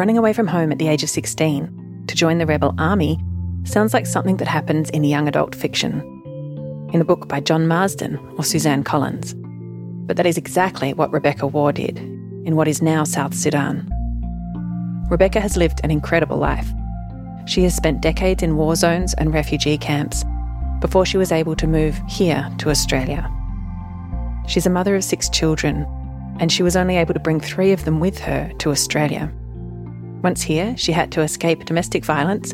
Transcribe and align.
running 0.00 0.16
away 0.16 0.32
from 0.32 0.46
home 0.46 0.72
at 0.72 0.78
the 0.78 0.88
age 0.88 1.02
of 1.02 1.10
16 1.10 2.04
to 2.06 2.14
join 2.14 2.38
the 2.38 2.46
rebel 2.46 2.74
army 2.78 3.22
sounds 3.64 3.92
like 3.92 4.06
something 4.06 4.38
that 4.38 4.48
happens 4.48 4.88
in 4.88 5.04
young 5.04 5.28
adult 5.28 5.54
fiction, 5.54 6.00
in 6.94 7.02
a 7.02 7.04
book 7.04 7.28
by 7.28 7.38
John 7.38 7.68
Marsden 7.68 8.16
or 8.38 8.42
Suzanne 8.42 8.82
Collins. 8.82 9.34
But 10.06 10.16
that 10.16 10.24
is 10.24 10.38
exactly 10.38 10.94
what 10.94 11.12
Rebecca 11.12 11.46
Wour 11.46 11.72
did 11.72 11.98
in 11.98 12.56
what 12.56 12.66
is 12.66 12.80
now 12.80 13.04
South 13.04 13.34
Sudan. 13.34 13.86
Rebecca 15.10 15.38
has 15.38 15.58
lived 15.58 15.82
an 15.84 15.90
incredible 15.90 16.38
life. 16.38 16.66
She 17.46 17.62
has 17.64 17.76
spent 17.76 18.00
decades 18.00 18.42
in 18.42 18.56
war 18.56 18.76
zones 18.76 19.12
and 19.18 19.34
refugee 19.34 19.76
camps 19.76 20.24
before 20.80 21.04
she 21.04 21.18
was 21.18 21.30
able 21.30 21.56
to 21.56 21.66
move 21.66 22.00
here 22.08 22.50
to 22.56 22.70
Australia. 22.70 23.30
She's 24.48 24.64
a 24.64 24.70
mother 24.70 24.96
of 24.96 25.04
six 25.04 25.28
children, 25.28 25.84
and 26.40 26.50
she 26.50 26.62
was 26.62 26.74
only 26.74 26.96
able 26.96 27.12
to 27.12 27.20
bring 27.20 27.38
three 27.38 27.72
of 27.72 27.84
them 27.84 28.00
with 28.00 28.18
her 28.20 28.50
to 28.60 28.70
Australia. 28.70 29.30
Once 30.22 30.42
here, 30.42 30.76
she 30.76 30.92
had 30.92 31.10
to 31.12 31.22
escape 31.22 31.64
domestic 31.64 32.04
violence 32.04 32.52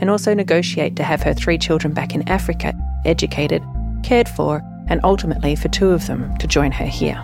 and 0.00 0.10
also 0.10 0.34
negotiate 0.34 0.96
to 0.96 1.04
have 1.04 1.22
her 1.22 1.32
three 1.32 1.56
children 1.56 1.94
back 1.94 2.14
in 2.14 2.28
Africa, 2.28 2.74
educated, 3.04 3.62
cared 4.02 4.28
for, 4.28 4.62
and 4.88 5.00
ultimately 5.04 5.54
for 5.54 5.68
two 5.68 5.90
of 5.90 6.06
them 6.06 6.36
to 6.38 6.46
join 6.46 6.72
her 6.72 6.84
here. 6.84 7.22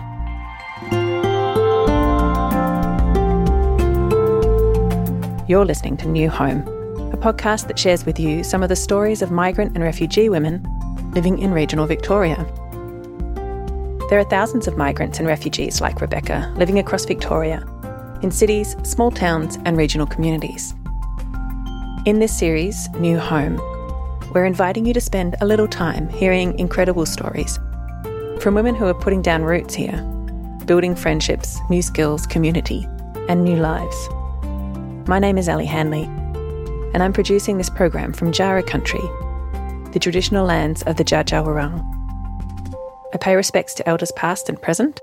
You're 5.47 5.65
listening 5.65 5.97
to 5.97 6.07
New 6.07 6.29
Home, 6.29 6.61
a 7.11 7.17
podcast 7.17 7.67
that 7.67 7.77
shares 7.77 8.05
with 8.05 8.17
you 8.19 8.43
some 8.43 8.63
of 8.63 8.69
the 8.69 8.75
stories 8.77 9.21
of 9.21 9.31
migrant 9.31 9.75
and 9.75 9.83
refugee 9.83 10.29
women 10.29 10.65
living 11.13 11.39
in 11.39 11.51
regional 11.51 11.85
Victoria. 11.85 12.37
There 14.09 14.19
are 14.19 14.29
thousands 14.29 14.67
of 14.67 14.77
migrants 14.77 15.19
and 15.19 15.27
refugees 15.27 15.81
like 15.81 15.99
Rebecca 15.99 16.53
living 16.55 16.79
across 16.79 17.05
Victoria, 17.05 17.65
in 18.23 18.31
cities, 18.31 18.75
small 18.83 19.11
towns, 19.11 19.59
and 19.65 19.77
regional 19.77 20.07
communities. 20.07 20.73
In 22.05 22.19
this 22.19 22.37
series, 22.37 22.89
New 22.95 23.19
Home, 23.19 23.57
we're 24.33 24.45
inviting 24.45 24.85
you 24.85 24.93
to 24.93 25.01
spend 25.01 25.35
a 25.41 25.45
little 25.45 25.67
time 25.67 26.09
hearing 26.09 26.57
incredible 26.57 27.05
stories 27.05 27.59
from 28.39 28.55
women 28.55 28.75
who 28.75 28.85
are 28.85 28.93
putting 28.93 29.21
down 29.21 29.43
roots 29.43 29.75
here, 29.75 30.01
building 30.65 30.95
friendships, 30.95 31.59
new 31.69 31.81
skills, 31.81 32.25
community, 32.25 32.87
and 33.29 33.43
new 33.43 33.57
lives. 33.57 34.09
My 35.07 35.19
name 35.19 35.37
is 35.37 35.47
Ali 35.47 35.65
Hanley, 35.65 36.03
and 36.93 37.03
I'm 37.03 37.13
producing 37.13 37.57
this 37.57 37.69
program 37.69 38.13
from 38.13 38.31
Jara 38.31 38.63
country, 38.63 39.01
the 39.91 39.99
traditional 40.01 40.45
lands 40.45 40.81
of 40.83 40.97
the 40.97 41.03
Dja 41.03 41.23
I 43.13 43.17
pay 43.17 43.35
respects 43.35 43.75
to 43.75 43.87
elders 43.87 44.11
past 44.13 44.49
and 44.49 44.59
present. 44.61 44.99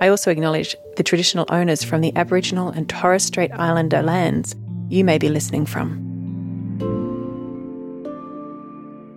I 0.00 0.08
also 0.08 0.30
acknowledge 0.30 0.74
the 0.96 1.02
traditional 1.02 1.44
owners 1.50 1.84
from 1.84 2.00
the 2.00 2.16
Aboriginal 2.16 2.70
and 2.70 2.88
Torres 2.88 3.22
Strait 3.22 3.50
Islander 3.52 4.02
lands 4.02 4.56
you 4.88 5.04
may 5.04 5.18
be 5.18 5.28
listening 5.28 5.66
from. 5.66 6.08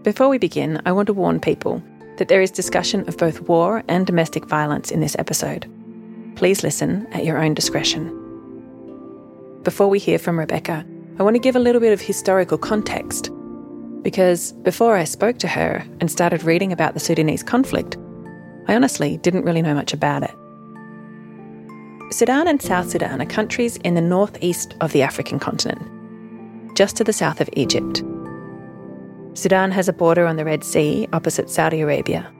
Before 0.03 0.27
we 0.27 0.37
begin, 0.37 0.81
I 0.85 0.91
want 0.91 1.07
to 1.07 1.13
warn 1.13 1.39
people 1.39 1.81
that 2.17 2.27
there 2.27 2.41
is 2.41 2.51
discussion 2.51 3.07
of 3.07 3.17
both 3.17 3.39
war 3.47 3.81
and 3.87 4.05
domestic 4.05 4.45
violence 4.45 4.91
in 4.91 4.99
this 4.99 5.15
episode. 5.17 5.71
Please 6.35 6.63
listen 6.63 7.07
at 7.13 7.23
your 7.23 7.41
own 7.41 7.53
discretion. 7.53 8.19
Before 9.63 9.87
we 9.87 9.99
hear 9.99 10.19
from 10.19 10.37
Rebecca, 10.37 10.85
I 11.17 11.23
want 11.23 11.35
to 11.37 11.41
give 11.41 11.55
a 11.55 11.59
little 11.59 11.79
bit 11.79 11.93
of 11.93 12.01
historical 12.01 12.57
context. 12.57 13.31
Because 14.01 14.51
before 14.63 14.97
I 14.97 15.05
spoke 15.05 15.37
to 15.39 15.47
her 15.47 15.87
and 16.01 16.11
started 16.11 16.43
reading 16.43 16.73
about 16.73 16.93
the 16.93 16.99
Sudanese 16.99 17.41
conflict, 17.41 17.95
I 18.67 18.75
honestly 18.75 19.15
didn't 19.17 19.45
really 19.45 19.61
know 19.61 19.73
much 19.73 19.93
about 19.93 20.23
it. 20.23 20.35
Sudan 22.13 22.47
and 22.47 22.61
South 22.61 22.91
Sudan 22.91 23.21
are 23.23 23.25
countries 23.25 23.77
in 23.77 23.95
the 23.95 24.01
northeast 24.01 24.75
of 24.81 24.91
the 24.91 25.01
African 25.01 25.39
continent, 25.39 25.81
just 26.77 26.95
to 26.97 27.03
the 27.03 27.11
south 27.11 27.41
of 27.41 27.49
Egypt. 27.53 28.03
Sudan 29.33 29.71
has 29.71 29.89
a 29.89 29.93
border 29.93 30.27
on 30.27 30.35
the 30.35 30.45
Red 30.45 30.63
Sea 30.63 31.07
opposite 31.11 31.49
Saudi 31.49 31.81
Arabia. 31.81 32.31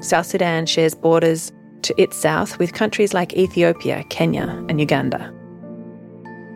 South 0.00 0.24
Sudan 0.24 0.64
shares 0.64 0.94
borders 0.94 1.52
to 1.82 2.00
its 2.00 2.16
south 2.16 2.58
with 2.58 2.72
countries 2.72 3.12
like 3.12 3.34
Ethiopia, 3.34 4.04
Kenya, 4.08 4.46
and 4.70 4.80
Uganda. 4.80 5.34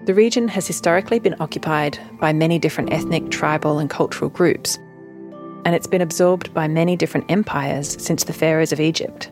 The 0.07 0.15
region 0.15 0.49
has 0.49 0.67
historically 0.67 1.19
been 1.19 1.37
occupied 1.39 1.99
by 2.19 2.33
many 2.33 2.59
different 2.59 2.95
ethnic, 2.95 3.31
tribal, 3.31 3.79
and 3.79 3.91
cultural 3.91 4.31
groups, 4.31 4.79
and 5.67 5.75
it's 5.75 5.87
been 5.87 6.01
absorbed 6.01 6.55
by 6.55 6.67
many 6.67 6.97
different 6.97 7.31
empires 7.31 8.03
since 8.03 8.25
the 8.25 8.33
pharaohs 8.33 8.73
of 8.73 8.81
Egypt, 8.81 9.31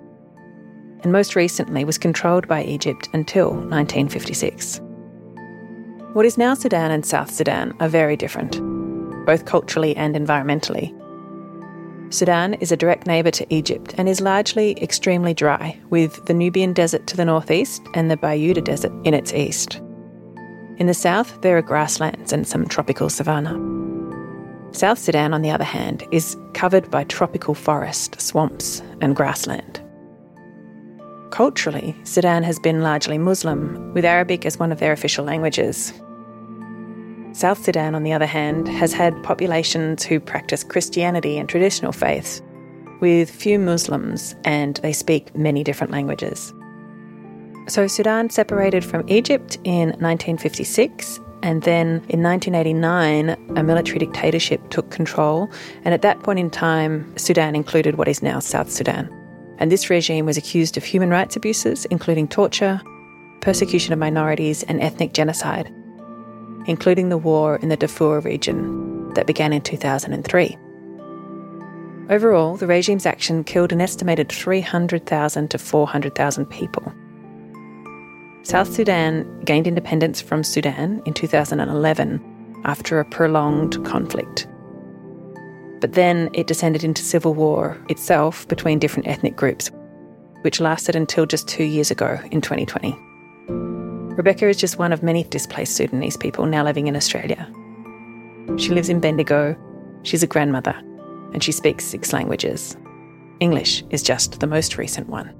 and 1.03 1.13
most 1.13 1.37
recently 1.37 1.85
was 1.85 1.99
controlled 1.99 2.47
by 2.49 2.63
Egypt 2.65 3.09
until 3.13 3.51
1956. 3.51 4.81
What 6.13 6.27
is 6.27 6.37
now 6.37 6.55
Sudan 6.55 6.91
and 6.91 7.07
South 7.07 7.31
Sudan 7.31 7.75
are 7.81 7.89
very 7.89 8.17
different, 8.17 8.61
both 9.27 9.45
culturally 9.45 9.97
and 9.97 10.17
environmentally. 10.17 10.97
Sudan 12.13 12.55
is 12.55 12.73
a 12.73 12.77
direct 12.77 13.07
neighbour 13.07 13.31
to 13.31 13.47
Egypt 13.55 13.95
and 13.97 14.09
is 14.09 14.21
largely 14.21 14.77
extremely 14.83 15.33
dry, 15.33 15.79
with 15.91 16.25
the 16.27 16.35
Nubian 16.35 16.73
Desert 16.73 17.07
to 17.07 17.17
the 17.17 17.25
northeast 17.25 17.83
and 17.95 18.11
the 18.11 18.17
Bayuda 18.17 18.65
Desert 18.65 18.93
in 19.05 19.15
its 19.15 19.33
east. 19.33 19.81
In 20.79 20.87
the 20.87 20.95
south, 20.95 21.41
there 21.43 21.57
are 21.57 21.63
grasslands 21.63 22.33
and 22.33 22.49
some 22.49 22.67
tropical 22.67 23.09
savanna. 23.09 23.55
South 24.73 24.99
Sudan, 24.99 25.35
on 25.35 25.43
the 25.43 25.51
other 25.51 25.65
hand, 25.65 26.03
is 26.11 26.37
covered 26.55 26.91
by 26.91 27.05
tropical 27.05 27.55
forest, 27.55 28.21
swamps, 28.21 28.83
and 29.01 29.15
grassland. 29.15 29.80
Culturally, 31.31 31.97
Sudan 32.05 32.43
has 32.43 32.59
been 32.59 32.83
largely 32.83 33.17
Muslim, 33.17 33.95
with 33.95 34.05
Arabic 34.05 34.45
as 34.45 34.59
one 34.59 34.73
of 34.73 34.81
their 34.81 34.93
official 34.93 35.25
languages. 35.25 35.93
South 37.33 37.63
Sudan, 37.65 37.95
on 37.95 38.03
the 38.03 38.13
other 38.13 38.27
hand, 38.27 38.67
has 38.69 38.93
had 38.93 39.23
populations 39.23 40.03
who 40.03 40.19
practice 40.19 40.65
Christianity 40.65 41.39
and 41.39 41.49
traditional 41.49 41.93
faiths, 41.93 42.43
with 43.01 43.31
few 43.31 43.59
Muslims, 43.59 44.35
and 44.45 44.77
they 44.79 44.93
speak 44.93 45.35
many 45.37 45.63
different 45.63 45.93
languages. 45.93 46.53
So 47.69 47.87
Sudan 47.87 48.31
separated 48.31 48.85
from 48.85 49.09
Egypt 49.09 49.57
in 49.63 49.91
1956, 50.01 51.21
and 51.43 51.63
then 51.63 51.87
in 52.09 52.23
1989, 52.23 53.31
a 53.57 53.63
military 53.63 54.01
dictatorship 54.01 54.69
took 54.71 54.91
control. 54.91 55.49
And 55.85 55.95
at 55.95 56.03
that 56.03 56.21
point 56.21 56.41
in 56.41 56.51
time, 56.51 57.17
Sudan 57.17 57.55
included 57.55 57.97
what 57.97 58.09
is 58.09 58.23
now 58.23 58.41
South 58.41 58.71
Sudan. 58.71 59.09
And 59.61 59.71
this 59.71 59.91
regime 59.91 60.27
was 60.27 60.37
accused 60.37 60.77
of 60.77 60.85
human 60.85 61.11
rights 61.11 61.37
abuses, 61.37 61.85
including 61.87 62.27
torture, 62.29 62.81
persecution 63.41 63.93
of 63.93 63.99
minorities, 63.99 64.63
and 64.65 64.81
ethnic 64.81 65.13
genocide, 65.13 65.73
including 66.67 67.11
the 67.11 67.19
war 67.19 67.57
in 67.57 67.69
the 67.69 67.77
Darfur 67.77 68.21
region 68.21 69.13
that 69.15 69.27
began 69.27 69.53
in 69.53 69.61
2003. 69.61 70.57
Overall, 72.09 72.57
the 72.57 72.67
regime's 72.67 73.07
action 73.07 73.45
killed 73.45 73.73
an 73.73 73.81
estimated 73.81 74.31
300,000 74.31 75.49
to 75.49 75.59
400,000 75.59 76.47
people. 76.47 76.93
South 78.43 78.73
Sudan 78.73 79.41
gained 79.45 79.67
independence 79.67 80.21
from 80.21 80.43
Sudan 80.43 81.03
in 81.05 81.13
2011 81.13 82.63
after 82.65 82.99
a 82.99 83.05
prolonged 83.05 83.85
conflict. 83.85 84.49
But 85.81 85.95
then 85.95 86.31
it 86.35 86.47
descended 86.47 86.85
into 86.85 87.03
civil 87.03 87.35
war 87.35 87.79
itself 87.89 88.47
between 88.49 88.79
different 88.79 89.09
ethnic 89.09 89.37
groups, 89.37 89.71
which 90.43 90.61
lasted 90.61 90.95
until 90.95 91.27
just 91.27 91.49
two 91.49 91.65
years 91.65 91.91
ago 91.91 92.19
in 92.31 92.41
2020. 92.41 92.97
Rebecca 94.15 94.49
is 94.49 94.59
just 94.59 94.79
one 94.79 94.93
of 94.93 95.03
many 95.03 95.25
displaced 95.25 95.77
Sudanese 95.77 96.17
people 96.17 96.45
now 96.45 96.63
living 96.63 96.87
in 96.87 96.97
Australia. 96.97 97.51
She 98.59 98.71
lives 98.71 98.91
in 98.91 99.01
Bendigo, 99.01 99.57
she's 100.03 100.23
a 100.23 100.27
grandmother, 100.27 100.75
and 101.33 101.43
she 101.43 101.53
speaks 101.53 101.85
six 101.85 102.13
languages. 102.13 102.77
English 103.41 103.83
is 103.89 104.03
just 104.03 104.41
the 104.41 104.47
most 104.47 104.77
recent 104.77 105.09
one. 105.09 105.33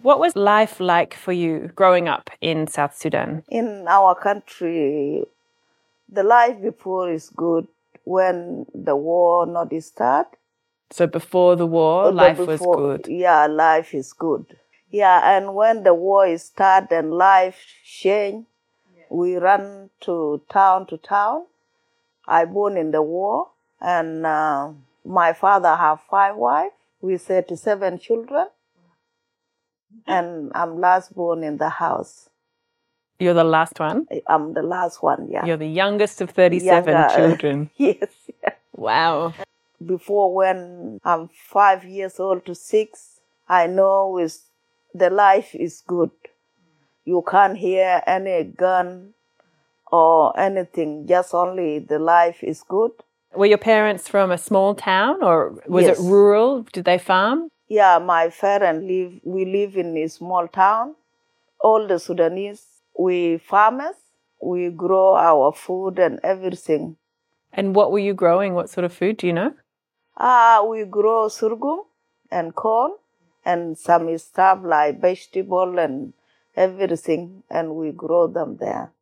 What 0.00 0.18
was 0.18 0.34
life 0.34 0.80
like 0.80 1.14
for 1.14 1.32
you 1.32 1.70
growing 1.76 2.08
up 2.08 2.30
in 2.40 2.66
South 2.66 2.96
Sudan? 2.96 3.44
In 3.48 3.84
our 3.86 4.14
country, 4.14 5.24
the 6.12 6.22
life 6.22 6.60
before 6.60 7.10
is 7.10 7.30
good. 7.30 7.66
When 8.04 8.66
the 8.74 8.96
war 8.96 9.46
not 9.46 9.72
start, 9.82 10.36
So 10.90 11.06
before 11.06 11.56
the 11.56 11.66
war, 11.66 12.06
or 12.06 12.10
the 12.10 12.16
life 12.16 12.38
was 12.38 12.60
good. 12.60 13.06
Yeah, 13.08 13.46
life 13.46 13.94
is 13.94 14.12
good. 14.12 14.58
Yeah, 14.90 15.36
and 15.36 15.54
when 15.54 15.84
the 15.84 15.94
war 15.94 16.26
is 16.26 16.44
start 16.44 16.90
and 16.90 17.12
life 17.14 17.58
change, 17.84 18.46
we 19.08 19.36
run 19.36 19.90
to 20.00 20.42
town 20.50 20.86
to 20.88 20.98
town. 20.98 21.46
I 22.26 22.44
born 22.44 22.76
in 22.76 22.90
the 22.90 23.02
war, 23.02 23.50
and 23.80 24.26
uh, 24.26 24.72
my 25.04 25.32
father 25.32 25.74
have 25.76 26.00
five 26.10 26.36
wives 26.36 26.74
with 27.00 27.22
thirty-seven 27.22 27.98
children, 28.00 28.48
and 30.06 30.52
I'm 30.54 30.80
last 30.80 31.14
born 31.14 31.42
in 31.44 31.56
the 31.58 31.68
house. 31.68 32.28
You're 33.22 33.34
the 33.34 33.44
last 33.44 33.78
one. 33.78 34.06
I'm 34.26 34.52
the 34.54 34.62
last 34.62 35.02
one. 35.02 35.28
Yeah. 35.30 35.44
You're 35.46 35.56
the 35.56 35.66
youngest 35.82 36.20
of 36.20 36.30
37 36.30 36.92
Younger. 36.92 37.14
children. 37.16 37.70
yes. 37.76 38.10
Yeah. 38.42 38.50
Wow. 38.74 39.32
Before 39.84 40.34
when 40.34 40.98
I'm 41.04 41.28
five 41.28 41.84
years 41.84 42.18
old 42.20 42.44
to 42.46 42.54
six, 42.54 43.20
I 43.48 43.66
know 43.66 44.08
with 44.08 44.38
the 44.94 45.10
life 45.10 45.54
is 45.54 45.82
good. 45.86 46.10
You 47.04 47.22
can't 47.28 47.56
hear 47.58 48.02
any 48.06 48.44
gun 48.44 49.14
or 49.90 50.38
anything, 50.38 51.06
just 51.06 51.34
only 51.34 51.78
the 51.80 51.98
life 51.98 52.42
is 52.42 52.62
good. 52.66 52.92
Were 53.34 53.46
your 53.46 53.58
parents 53.58 54.08
from 54.08 54.30
a 54.30 54.38
small 54.38 54.74
town 54.74 55.22
or 55.22 55.54
was 55.66 55.84
Yes. 55.86 55.98
it 55.98 56.02
rural? 56.02 56.62
Did 56.72 56.84
they 56.84 56.98
farm? 56.98 57.48
Yeah, 57.68 57.98
my 57.98 58.28
parents 58.28 58.86
live, 58.86 59.20
we 59.24 59.44
live 59.44 59.76
in 59.76 59.96
a 59.96 60.08
small 60.08 60.46
town. 60.48 60.94
All 61.60 61.86
the 61.86 61.98
Sudanese, 61.98 62.64
we 62.98 63.38
farmers, 63.38 63.96
we 64.40 64.70
grow 64.70 65.14
our 65.14 65.52
food 65.52 65.98
and 65.98 66.20
everything. 66.22 66.96
And 67.52 67.74
what 67.74 67.92
were 67.92 67.98
you 67.98 68.14
growing? 68.14 68.54
What 68.54 68.70
sort 68.70 68.84
of 68.84 68.92
food 68.92 69.18
do 69.18 69.26
you 69.26 69.32
know? 69.32 69.54
Ah, 70.16 70.64
we 70.68 70.84
grow 70.84 71.28
sorghum 71.28 71.82
and 72.30 72.54
corn 72.54 72.92
and 73.44 73.76
some 73.76 74.16
stuff 74.18 74.60
like 74.62 75.00
vegetable 75.00 75.78
and 75.78 76.12
everything, 76.56 77.42
and 77.50 77.74
we 77.74 77.92
grow 77.92 78.26
them 78.26 78.56
there. 78.58 78.92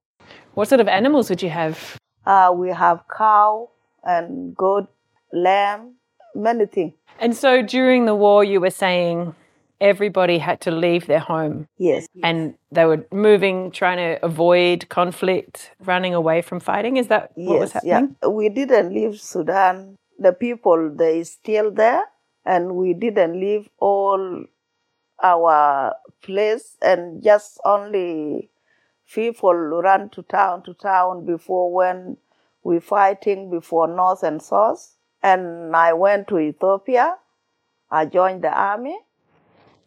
What 0.54 0.68
sort 0.68 0.80
of 0.80 0.88
animals 0.88 1.30
would 1.30 1.42
you 1.42 1.50
have? 1.50 1.98
Uh, 2.26 2.52
we 2.54 2.70
have 2.70 3.02
cow 3.16 3.70
and 4.04 4.56
goat, 4.56 4.88
lamb, 5.32 5.94
many 6.34 6.66
things. 6.66 6.94
And 7.18 7.36
so 7.36 7.62
during 7.62 8.06
the 8.06 8.14
war, 8.14 8.44
you 8.44 8.60
were 8.60 8.70
saying 8.70 9.34
everybody 9.80 10.38
had 10.38 10.60
to 10.62 10.70
leave 10.70 11.06
their 11.06 11.18
home 11.20 11.66
Yes. 11.78 12.06
and 12.22 12.54
they 12.70 12.84
were 12.84 13.06
moving, 13.12 13.70
trying 13.70 13.96
to 13.98 14.24
avoid 14.24 14.88
conflict, 14.88 15.70
running 15.80 16.14
away 16.14 16.42
from 16.42 16.60
fighting. 16.60 16.96
Is 16.96 17.08
that 17.08 17.32
what 17.34 17.60
was 17.60 17.72
happening? 17.72 18.16
yeah. 18.22 18.28
We 18.28 18.48
didn't 18.48 18.92
leave 18.94 19.20
Sudan. 19.20 19.96
The 20.18 20.32
people 20.32 20.90
they 20.94 21.24
still 21.24 21.70
there, 21.70 22.02
and 22.44 22.76
we 22.76 22.92
didn't 22.92 23.40
leave 23.40 23.68
all 23.78 24.44
our 25.22 25.94
place, 26.22 26.76
and 26.82 27.22
just 27.22 27.58
only 27.64 28.50
people 29.12 29.54
run 29.54 30.08
to 30.10 30.22
town 30.22 30.62
to 30.64 30.74
town 30.74 31.24
before 31.24 31.72
when 31.72 32.16
we 32.62 32.78
fighting 32.80 33.50
before 33.50 33.88
North 33.88 34.22
and 34.22 34.40
South. 34.42 34.94
And 35.22 35.74
I 35.76 35.92
went 35.92 36.28
to 36.28 36.38
Ethiopia. 36.38 37.16
I 37.90 38.06
joined 38.06 38.42
the 38.44 38.52
army. 38.52 38.98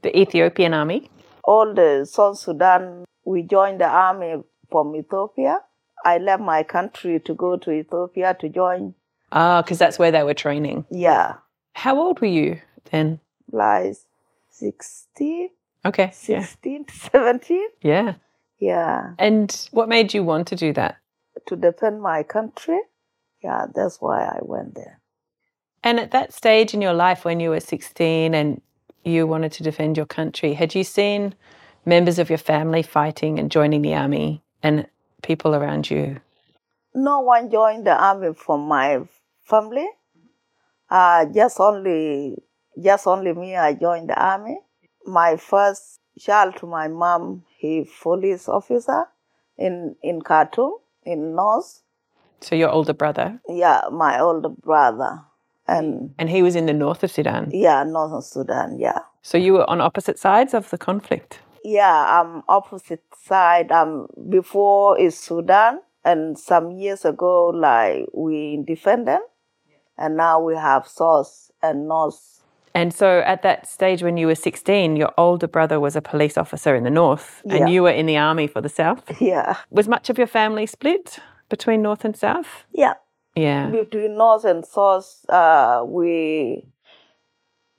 The 0.04 0.18
Ethiopian 0.20 0.74
army. 0.74 1.10
All 1.44 1.74
the 1.74 2.06
South 2.10 2.38
Sudan, 2.38 3.06
we 3.26 3.42
joined 3.44 3.82
the 3.82 3.88
army 3.88 4.44
from 4.70 4.96
Ethiopia. 4.96 5.60
I 6.06 6.18
left 6.18 6.42
my 6.44 6.64
country 6.64 7.20
to 7.22 7.34
go 7.34 7.58
to 7.58 7.72
Ethiopia 7.72 8.36
to 8.40 8.50
join. 8.50 8.94
Ah, 9.32 9.62
because 9.62 9.80
that's 9.80 9.98
where 9.98 10.12
they 10.12 10.24
were 10.24 10.34
training. 10.34 10.86
Yeah, 10.92 11.36
How 11.74 11.98
old 12.00 12.20
were 12.22 12.28
you 12.28 12.60
then? 12.92 13.20
like 13.52 13.96
16, 14.52 15.50
Okay. 15.86 16.12
Yeah. 16.28 16.42
16, 16.44 16.86
17. 16.90 17.68
Yeah. 17.82 18.14
Yeah, 18.60 19.16
And 19.20 19.68
what 19.72 19.90
made 19.90 20.14
you 20.14 20.24
want 20.24 20.48
to 20.48 20.56
do 20.56 20.72
that? 20.74 20.98
to 21.48 21.56
defend 21.58 22.02
my 22.02 22.24
country. 22.24 22.80
Yeah, 23.44 23.66
that's 23.76 24.00
why 24.00 24.24
I 24.24 24.40
went 24.42 24.76
there. 24.76 25.02
And 25.84 26.00
at 26.00 26.12
that 26.12 26.32
stage 26.32 26.74
in 26.74 26.82
your 26.82 26.94
life 26.94 27.26
when 27.26 27.42
you 27.42 27.50
were 27.50 27.60
16 27.60 28.34
and 28.34 28.62
you 29.04 29.28
wanted 29.28 29.52
to 29.54 29.64
defend 29.64 29.98
your 29.98 30.06
country, 30.06 30.54
had 30.54 30.76
you 30.76 30.84
seen 30.84 31.36
members 31.86 32.20
of 32.20 32.30
your 32.30 32.38
family 32.38 32.82
fighting 32.82 33.40
and 33.40 33.52
joining 33.52 33.82
the 33.82 33.94
army 33.94 34.42
and 34.62 34.88
people 35.22 35.56
around 35.56 35.90
you? 35.90 36.22
No 36.96 37.22
one 37.22 37.50
joined 37.50 37.86
the 37.88 37.96
army 37.96 38.34
from 38.34 38.68
my 38.68 39.02
family. 39.44 39.88
Uh, 40.90 41.26
just 41.34 41.60
only, 41.60 42.38
just 42.82 43.08
only 43.08 43.34
me. 43.34 43.56
I 43.56 43.74
joined 43.74 44.10
the 44.10 44.22
army. 44.22 44.60
My 45.06 45.38
first 45.38 46.00
child 46.20 46.56
to 46.58 46.68
my 46.68 46.88
mom, 46.88 47.44
he 47.58 47.90
police 48.02 48.48
officer 48.48 49.06
in 49.58 49.96
in 50.04 50.22
Khartoum 50.22 50.74
in 51.04 51.36
North. 51.36 51.82
So 52.42 52.56
your 52.56 52.70
older 52.70 52.94
brother, 52.94 53.40
Yeah, 53.48 53.82
my 53.92 54.20
older 54.20 54.50
brother, 54.50 55.22
and 55.68 56.14
and 56.18 56.30
he 56.30 56.42
was 56.44 56.56
in 56.56 56.66
the 56.66 56.74
north 56.74 57.04
of 57.04 57.12
Sudan. 57.12 57.50
yeah, 57.54 57.84
Northern 57.84 58.22
Sudan. 58.22 58.78
Yeah. 58.80 59.00
So 59.22 59.38
you 59.38 59.54
were 59.54 59.70
on 59.70 59.80
opposite 59.82 60.20
sides 60.20 60.54
of 60.54 60.70
the 60.70 60.78
conflict. 60.78 61.40
Yeah, 61.64 62.20
I'm 62.22 62.44
opposite 62.50 63.04
side. 63.24 63.72
Um, 63.72 64.08
before 64.30 65.00
is 65.00 65.18
Sudan, 65.18 65.80
and 66.04 66.38
some 66.38 66.72
years 66.72 67.06
ago, 67.06 67.48
like 67.50 68.06
we 68.14 68.54
independent, 68.54 69.24
and 69.98 70.18
now 70.18 70.42
we 70.42 70.56
have 70.56 70.88
South 70.88 71.52
and 71.62 71.88
North. 71.88 72.42
And 72.76 72.92
so 72.92 73.20
at 73.20 73.44
that 73.44 73.68
stage 73.68 74.02
when 74.02 74.18
you 74.18 74.26
were 74.28 74.36
16, 74.36 74.96
your 74.96 75.12
older 75.16 75.48
brother 75.48 75.80
was 75.80 75.96
a 75.96 76.02
police 76.02 76.38
officer 76.40 76.76
in 76.76 76.84
the 76.84 76.90
north 76.90 77.44
Yeah. 77.46 77.56
and 77.58 77.70
you 77.70 77.84
were 77.84 77.92
in 77.92 78.08
the 78.08 78.18
army 78.18 78.48
for 78.48 78.62
the 78.62 78.70
south. 78.70 79.04
Yeah, 79.22 79.58
Was 79.70 79.88
much 79.88 80.10
of 80.10 80.18
your 80.18 80.26
family 80.28 80.66
split 80.66 81.20
between 81.50 81.84
north 81.84 82.04
and 82.04 82.18
south? 82.18 82.66
yeah. 82.74 82.94
Yeah. 83.36 83.70
Between 83.70 84.18
North 84.18 84.46
and 84.46 84.66
South, 84.66 85.26
uh, 85.30 85.84
we, 85.86 86.66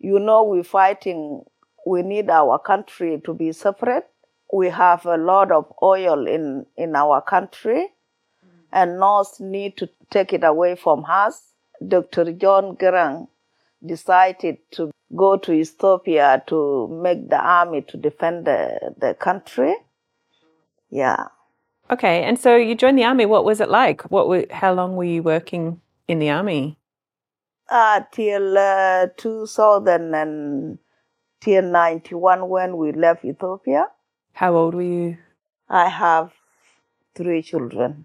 you 0.01 0.19
know, 0.19 0.45
we're 0.45 0.65
fighting. 0.65 1.43
We 1.87 2.03
need 2.03 2.31
our 2.31 2.59
country 2.59 3.21
to 3.25 3.35
be 3.35 3.53
separate. 3.53 4.09
We 4.53 4.69
have 4.71 5.07
a 5.07 5.17
lot 5.17 5.53
of 5.53 5.73
oil 5.83 6.27
in 6.27 6.67
in 6.77 6.97
our 6.97 7.21
country, 7.23 7.93
and 8.73 8.99
North 8.99 9.41
need 9.41 9.77
to 9.79 9.89
take 10.11 10.33
it 10.33 10.45
away 10.45 10.75
from 10.77 11.05
us. 11.09 11.53
Dr. 11.87 12.33
John 12.33 12.77
Garang 12.77 13.29
decided 13.85 14.59
to 14.73 14.91
go 15.15 15.37
to 15.37 15.53
Ethiopia 15.53 16.43
to 16.47 16.89
make 16.89 17.29
the 17.29 17.39
army 17.39 17.83
to 17.83 17.97
defend 17.97 18.47
the, 18.47 18.95
the 18.99 19.15
country. 19.15 19.75
Yeah. 20.91 21.29
Okay. 21.91 22.23
And 22.25 22.39
so 22.39 22.57
you 22.57 22.75
joined 22.75 22.99
the 22.99 23.05
army. 23.05 23.27
What 23.27 23.45
was 23.45 23.61
it 23.61 23.69
like? 23.69 24.03
What 24.11 24.29
were, 24.29 24.47
how 24.51 24.73
long 24.75 24.97
were 24.97 25.05
you 25.05 25.23
working 25.23 25.81
in 26.09 26.19
the 26.19 26.31
army? 26.31 26.79
Uh, 27.69 28.03
till 28.13 28.57
uh, 28.59 29.07
2000 29.17 30.15
and 30.15 30.79
till 31.41 31.63
91 31.63 32.49
when 32.49 32.77
we 32.77 32.93
left 32.93 33.25
Ethiopia. 33.25 33.87
How 34.33 34.55
old 34.55 34.75
were 34.75 34.83
you? 34.83 35.19
I 35.69 35.89
have 35.89 36.33
three 37.15 37.43
children 37.43 38.05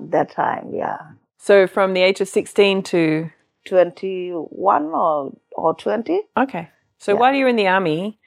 that 0.00 0.30
time, 0.30 0.70
yeah. 0.72 0.98
So 1.38 1.66
from 1.66 1.92
the 1.94 2.00
age 2.02 2.20
of 2.20 2.28
16 2.28 2.82
to 2.84 3.30
21 3.66 4.84
or, 4.86 5.32
or 5.52 5.74
20. 5.74 6.20
Okay. 6.36 6.68
So 6.98 7.12
Yeah. 7.12 7.18
while 7.18 7.34
you 7.34 7.44
were 7.44 7.50
in 7.50 7.56
the 7.56 7.68
army, 7.68 8.18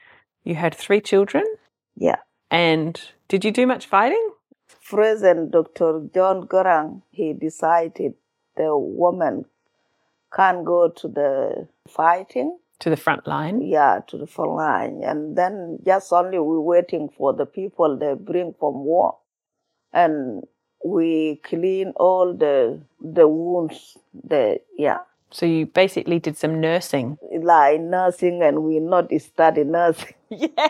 you 0.43 0.55
had 0.55 0.75
three 0.75 1.01
children 1.01 1.43
Yeah. 1.95 2.17
and 2.50 3.01
did 3.27 3.43
you 3.45 3.51
do 3.51 3.65
much 3.65 3.85
fighting? 3.85 4.29
President 4.91 5.51
Dr. 5.51 6.10
John 6.13 6.48
Garang, 6.48 7.01
he 7.12 7.31
decided 7.33 8.13
the 8.57 8.77
woman 8.77 9.45
can't 10.36 10.65
go 10.65 10.89
to 10.89 11.07
the 11.07 11.67
fighting, 11.88 12.57
To 12.79 12.89
the 12.89 12.98
front 12.98 13.25
line? 13.27 13.62
yeah, 13.62 14.01
to 14.07 14.17
the 14.17 14.27
front 14.27 14.51
line. 14.51 15.01
And 15.03 15.38
then 15.38 15.79
just 15.86 16.12
only 16.12 16.39
we're 16.39 16.60
waiting 16.60 17.10
for 17.17 17.33
the 17.33 17.45
people 17.45 17.98
they 17.98 18.13
bring 18.15 18.53
from 18.60 18.83
war. 18.83 19.17
And 19.93 20.43
we 20.83 21.39
clean 21.43 21.93
all 21.95 22.33
the 22.33 22.81
the 23.00 23.27
wounds, 23.27 23.98
the 24.13 24.60
yeah. 24.77 25.00
So 25.31 25.45
you 25.45 25.65
basically 25.65 26.19
did 26.19 26.38
some 26.38 26.59
nursing. 26.59 27.17
Like 27.31 27.79
nursing 27.81 28.41
and 28.43 28.63
we 28.63 28.79
not 28.79 29.11
study 29.19 29.63
nursing. 29.63 30.13
Yeah. 30.29 30.69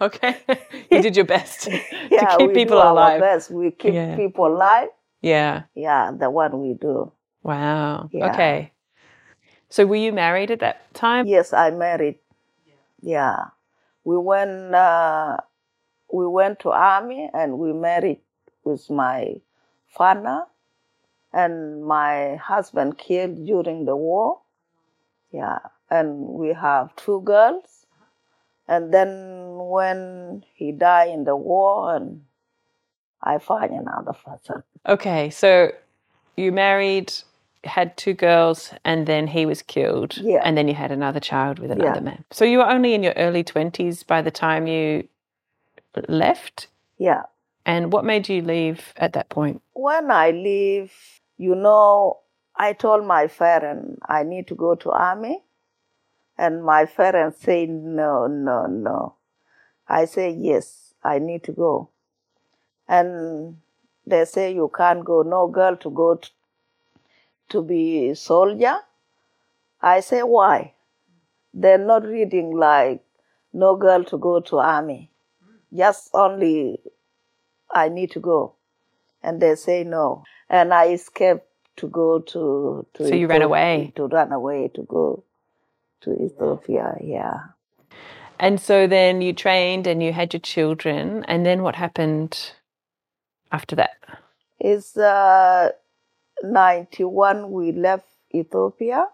Okay. 0.00 0.36
you 0.90 1.00
did 1.00 1.14
your 1.14 1.24
best 1.26 1.68
Yeah, 2.10 2.30
to 2.32 2.38
keep 2.38 2.48
we 2.48 2.54
people 2.54 2.76
do 2.76 2.82
our 2.82 2.90
alive. 2.90 3.20
best. 3.20 3.50
We 3.52 3.70
keep 3.70 3.94
Yeah. 3.94 4.16
people 4.16 4.46
alive. 4.48 4.88
Yeah. 5.22 5.62
Yeah, 5.76 6.10
the 6.10 6.28
one 6.28 6.60
we 6.60 6.74
do. 6.74 7.12
Wow. 7.44 8.08
Yeah. 8.12 8.32
Okay. 8.32 8.72
So 9.68 9.86
were 9.86 9.94
you 9.96 10.12
married 10.12 10.50
at 10.50 10.58
that 10.60 10.92
time? 10.94 11.26
Yes, 11.26 11.52
I 11.52 11.70
married. 11.70 12.18
Yeah, 13.00 13.50
we 14.04 14.16
went. 14.16 14.74
Uh, 14.74 15.36
we 16.12 16.26
went 16.26 16.60
to 16.60 16.70
army 16.70 17.30
and 17.34 17.58
we 17.58 17.72
married 17.72 18.20
with 18.64 18.88
my 18.90 19.34
father, 19.88 20.44
and 21.32 21.84
my 21.84 22.36
husband 22.36 22.98
killed 22.98 23.44
during 23.46 23.84
the 23.84 23.96
war. 23.96 24.40
Yeah, 25.32 25.58
and 25.90 26.18
we 26.18 26.52
have 26.54 26.94
two 26.96 27.20
girls, 27.22 27.86
and 28.68 28.92
then 28.92 29.56
when 29.58 30.44
he 30.54 30.72
died 30.72 31.10
in 31.10 31.24
the 31.24 31.36
war, 31.36 31.94
and 31.94 32.22
I 33.22 33.38
find 33.38 33.72
another 33.72 34.12
person. 34.12 34.62
Okay. 34.86 35.30
So 35.30 35.72
you 36.36 36.52
married, 36.52 37.12
had 37.64 37.96
two 37.96 38.14
girls, 38.14 38.72
and 38.84 39.06
then 39.06 39.26
he 39.26 39.46
was 39.46 39.62
killed. 39.62 40.16
Yeah. 40.18 40.42
And 40.44 40.56
then 40.56 40.68
you 40.68 40.74
had 40.74 40.92
another 40.92 41.20
child 41.20 41.58
with 41.58 41.70
another 41.70 41.94
Yeah. 41.94 42.00
man. 42.00 42.24
So 42.30 42.44
you 42.44 42.58
were 42.58 42.68
only 42.68 42.94
in 42.94 43.02
your 43.02 43.14
early 43.16 43.42
20s 43.42 44.06
by 44.06 44.22
the 44.22 44.30
time 44.30 44.66
you 44.66 45.08
left? 46.08 46.68
Yeah. 46.98 47.22
And 47.66 47.92
what 47.92 48.04
made 48.04 48.28
you 48.30 48.40
leave 48.42 48.94
at 48.96 49.12
that 49.12 49.28
point? 49.28 49.60
when 49.74 50.10
I 50.10 50.30
leave, 50.30 50.92
you 51.36 51.54
know, 51.54 52.20
I 52.56 52.72
told 52.72 53.04
my 53.06 53.26
parents 53.26 54.00
I 54.08 54.22
need 54.22 54.46
to 54.48 54.54
go 54.54 54.74
to 54.76 54.90
army, 54.90 55.44
and 56.38 56.64
my 56.64 56.86
parents 56.86 57.40
say 57.42 57.66
no, 57.66 58.26
no, 58.26 58.66
no. 58.66 59.16
I 59.88 60.06
say, 60.06 60.30
yes, 60.30 60.94
I 61.04 61.18
need 61.18 61.44
to 61.44 61.52
go. 61.52 61.90
And 62.88 63.58
they 64.06 64.24
say, 64.24 64.54
you 64.54 64.70
can't 64.76 65.04
go, 65.04 65.22
no 65.22 65.48
girl 65.48 65.76
to 65.78 65.90
go 65.90 66.16
t- 66.16 66.30
to 67.48 67.62
be 67.62 68.14
soldier. 68.14 68.76
I 69.82 70.00
say, 70.00 70.22
why? 70.22 70.74
They're 71.54 71.78
not 71.78 72.04
reading 72.04 72.52
like 72.56 73.02
no 73.52 73.76
girl 73.76 74.04
to 74.04 74.18
go 74.18 74.40
to 74.40 74.58
army. 74.58 75.10
Just 75.74 76.10
only 76.14 76.80
I 77.72 77.88
need 77.88 78.10
to 78.12 78.20
go. 78.20 78.54
And 79.22 79.40
they 79.40 79.54
say 79.54 79.84
no. 79.84 80.24
And 80.48 80.72
I 80.72 80.88
escaped 80.92 81.46
to 81.76 81.88
go 81.88 82.20
to, 82.20 82.86
to 82.94 83.08
So 83.08 83.14
you 83.14 83.26
ran 83.26 83.42
Ethiopia- 83.42 83.46
away? 83.46 83.92
To 83.96 84.06
run 84.06 84.32
away 84.32 84.68
to 84.74 84.82
go 84.82 85.24
to 86.02 86.12
Ethiopia, 86.12 86.96
yeah. 87.02 87.40
And 88.38 88.60
so 88.60 88.86
then 88.86 89.22
you 89.22 89.32
trained 89.32 89.86
and 89.86 90.02
you 90.02 90.12
had 90.12 90.32
your 90.34 90.40
children. 90.40 91.24
And 91.26 91.44
then 91.44 91.62
what 91.62 91.74
happened 91.74 92.52
after 93.50 93.74
that? 93.76 93.96
It's 94.60 94.96
uh, 94.96 95.70
91 96.42 97.50
we 97.50 97.72
left 97.72 98.08
Ethiopia 98.34 99.06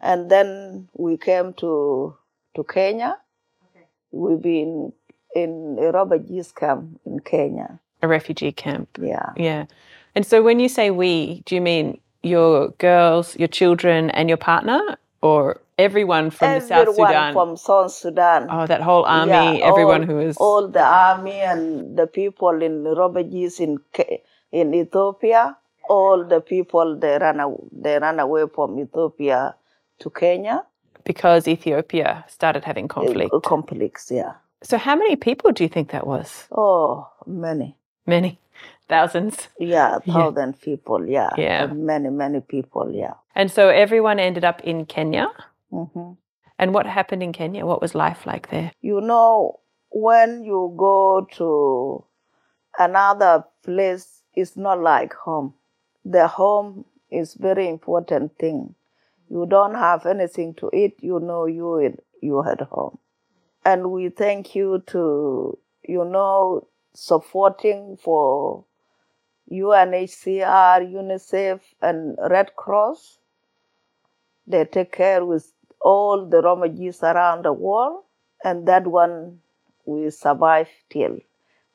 and 0.00 0.30
then 0.30 0.88
we 0.94 1.16
came 1.16 1.54
to 1.54 2.16
to 2.54 2.64
Kenya. 2.64 3.18
We've 4.10 4.40
been 4.40 4.92
in 5.34 5.76
a 5.80 5.92
refugees 5.92 6.52
camp 6.52 7.00
in 7.04 7.20
Kenya. 7.20 7.80
A 8.02 8.08
refugee 8.08 8.52
camp. 8.52 8.88
Yeah. 9.00 9.30
Yeah. 9.36 9.66
And 10.14 10.24
so 10.26 10.42
when 10.42 10.60
you 10.60 10.68
say 10.68 10.90
we, 10.90 11.42
do 11.46 11.54
you 11.54 11.60
mean 11.60 12.00
your 12.22 12.68
girls, 12.78 13.36
your 13.38 13.48
children, 13.48 14.10
and 14.10 14.28
your 14.28 14.36
partner, 14.38 14.80
or 15.22 15.60
everyone 15.78 16.30
from 16.30 16.54
the 16.54 16.60
South 16.60 16.88
Sudan? 16.94 17.02
Everyone 17.04 17.32
from 17.32 17.56
South 17.56 17.92
Sudan. 17.92 18.46
oh, 18.50 18.66
that 18.66 18.80
whole 18.82 19.04
army, 19.04 19.32
Yeah, 19.32 19.66
everyone 19.70 20.02
all- 20.02 20.06
who 20.06 20.16
was. 20.26 20.36
all 20.38 20.68
the 20.68 20.82
army 20.84 21.38
and 21.40 21.96
the 21.98 22.06
people 22.06 22.62
in 22.62 22.84
refugees 22.84 23.60
in 23.60 23.78
in 24.52 24.74
Ethiopia. 24.74 25.56
All 25.88 26.24
the 26.24 26.40
people 26.40 26.98
they 26.98 27.16
ran 27.18 27.38
they 27.72 27.98
ran 27.98 28.18
away 28.20 28.44
from 28.54 28.78
Ethiopia 28.78 29.54
to 30.00 30.10
Kenya. 30.10 30.64
because 31.04 31.46
Ethiopia 31.46 32.24
started 32.28 32.64
having 32.64 32.88
conflict. 32.88 33.32
Uh, 33.32 33.38
conflicts, 33.38 34.10
yeah. 34.10 34.32
So, 34.62 34.76
how 34.76 34.96
many 34.96 35.14
people 35.14 35.52
do 35.52 35.62
you 35.62 35.68
think 35.68 35.90
that 35.90 36.04
was? 36.06 36.48
Oh, 36.50 37.06
many. 37.26 37.76
Many, 38.06 38.38
thousands. 38.88 39.48
Yeah, 39.58 39.98
thousand 39.98 40.60
people. 40.60 41.06
Yeah, 41.06 41.30
Yeah. 41.36 41.64
And 41.64 41.86
many, 41.86 42.10
many 42.10 42.40
people. 42.40 42.92
Yeah. 42.94 43.14
And 43.34 43.50
so 43.50 43.68
everyone 43.68 44.18
ended 44.20 44.44
up 44.44 44.60
in 44.62 44.86
Kenya. 44.86 45.28
hmm 45.70 46.12
And 46.58 46.72
what 46.72 46.86
happened 46.86 47.22
in 47.22 47.32
Kenya? 47.32 47.66
What 47.66 47.82
was 47.82 47.94
life 47.94 48.26
like 48.26 48.48
there? 48.50 48.72
You 48.80 49.00
know, 49.00 49.60
when 49.90 50.44
you 50.44 50.72
go 50.76 51.26
to 51.36 52.04
another 52.78 53.44
place, 53.62 54.22
it's 54.34 54.56
not 54.56 54.80
like 54.80 55.14
home. 55.14 55.54
The 56.04 56.28
home 56.28 56.84
is 57.10 57.34
very 57.34 57.68
important 57.68 58.38
thing. 58.38 58.74
You 59.28 59.46
don't 59.46 59.74
have 59.74 60.06
anything 60.06 60.54
to 60.54 60.70
eat. 60.72 60.96
You 61.02 61.18
know 61.20 61.46
you 61.46 61.96
you 62.22 62.42
at 62.44 62.60
home, 62.60 62.98
and 63.64 63.90
we 63.90 64.08
thank 64.08 64.54
you 64.54 64.82
to 64.86 65.58
you 65.82 66.04
know 66.04 66.66
supporting 66.96 67.96
for 68.02 68.64
UNHCR, 69.52 70.80
UNICEF, 70.92 71.60
and 71.82 72.16
Red 72.30 72.56
Cross. 72.56 73.18
They 74.46 74.64
take 74.64 74.92
care 74.92 75.24
with 75.24 75.52
all 75.80 76.26
the 76.26 76.40
refugees 76.42 77.02
around 77.02 77.44
the 77.44 77.52
world, 77.52 78.02
and 78.44 78.66
that 78.66 78.86
one 78.86 79.40
we 79.84 80.10
survive 80.10 80.68
till. 80.90 81.18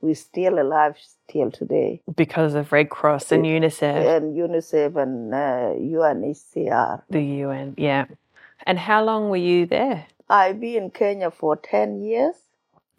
we 0.02 0.16
still 0.16 0.58
alive 0.60 0.98
till 1.30 1.52
today. 1.52 2.02
Because 2.16 2.56
of 2.56 2.72
Red 2.72 2.90
Cross 2.90 3.32
and 3.32 3.46
UNICEF, 3.46 4.18
And 4.18 4.36
UNICEF 4.36 4.96
and 4.96 5.32
uh, 5.34 5.76
UNHCR. 5.78 7.04
the 7.10 7.22
UN. 7.46 7.76
Yeah. 7.78 8.06
And 8.66 8.80
how 8.80 9.04
long 9.04 9.30
were 9.30 9.38
you 9.52 9.68
there? 9.68 10.08
I've 10.28 10.60
been 10.60 10.84
in 10.86 10.90
Kenya 10.90 11.30
for 11.30 11.56
10 11.56 12.02
years. 12.02 12.36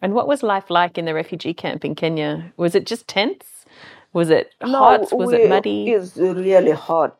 And 0.03 0.13
what 0.13 0.27
was 0.27 0.43
life 0.43 0.69
like 0.69 0.97
in 0.97 1.05
the 1.05 1.13
refugee 1.13 1.53
camp 1.53 1.85
in 1.85 1.95
Kenya? 1.95 2.51
Was 2.57 2.75
it 2.75 2.85
just 2.85 3.07
tense? 3.07 3.63
Was 4.11 4.29
it 4.29 4.53
hot? 4.61 5.13
Was 5.13 5.29
we- 5.29 5.37
it 5.37 5.49
muddy? 5.49 5.91
It's 5.91 6.17
really 6.17 6.71
hot. 6.71 7.17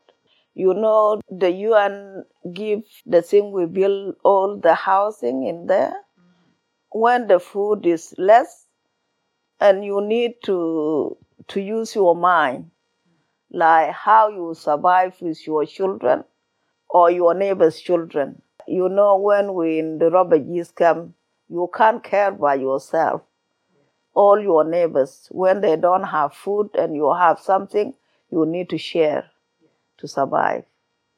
You 0.52 0.74
know, 0.74 1.20
the 1.30 1.50
UN 1.50 2.26
give 2.52 2.82
the 3.06 3.22
thing 3.22 3.52
we 3.52 3.64
build 3.64 4.16
all 4.22 4.58
the 4.58 4.74
housing 4.74 5.46
in 5.46 5.66
there. 5.66 5.94
When 6.90 7.26
the 7.26 7.40
food 7.40 7.86
is 7.86 8.14
less, 8.18 8.66
and 9.58 9.82
you 9.82 10.02
need 10.02 10.34
to 10.44 11.16
to 11.48 11.60
use 11.60 11.94
your 11.94 12.14
mind, 12.14 12.70
like 13.50 13.92
how 13.92 14.28
you 14.28 14.54
survive 14.54 15.16
with 15.22 15.46
your 15.46 15.64
children 15.64 16.24
or 16.88 17.10
your 17.10 17.34
neighbor's 17.34 17.80
children. 17.80 18.42
You 18.68 18.88
know, 18.88 19.16
when 19.16 19.54
we 19.54 19.78
in 19.78 19.98
the 19.98 20.10
refugees 20.10 20.70
camp, 20.70 21.14
you 21.48 21.70
can't 21.76 22.02
care 22.02 22.30
by 22.32 22.54
yourself 22.54 23.22
all 24.14 24.40
your 24.40 24.64
neighbors 24.64 25.28
when 25.30 25.60
they 25.60 25.76
don't 25.76 26.04
have 26.04 26.32
food 26.32 26.70
and 26.74 26.94
you 26.94 27.12
have 27.12 27.38
something 27.38 27.94
you 28.30 28.46
need 28.46 28.68
to 28.70 28.78
share 28.78 29.24
to 29.98 30.08
survive 30.08 30.64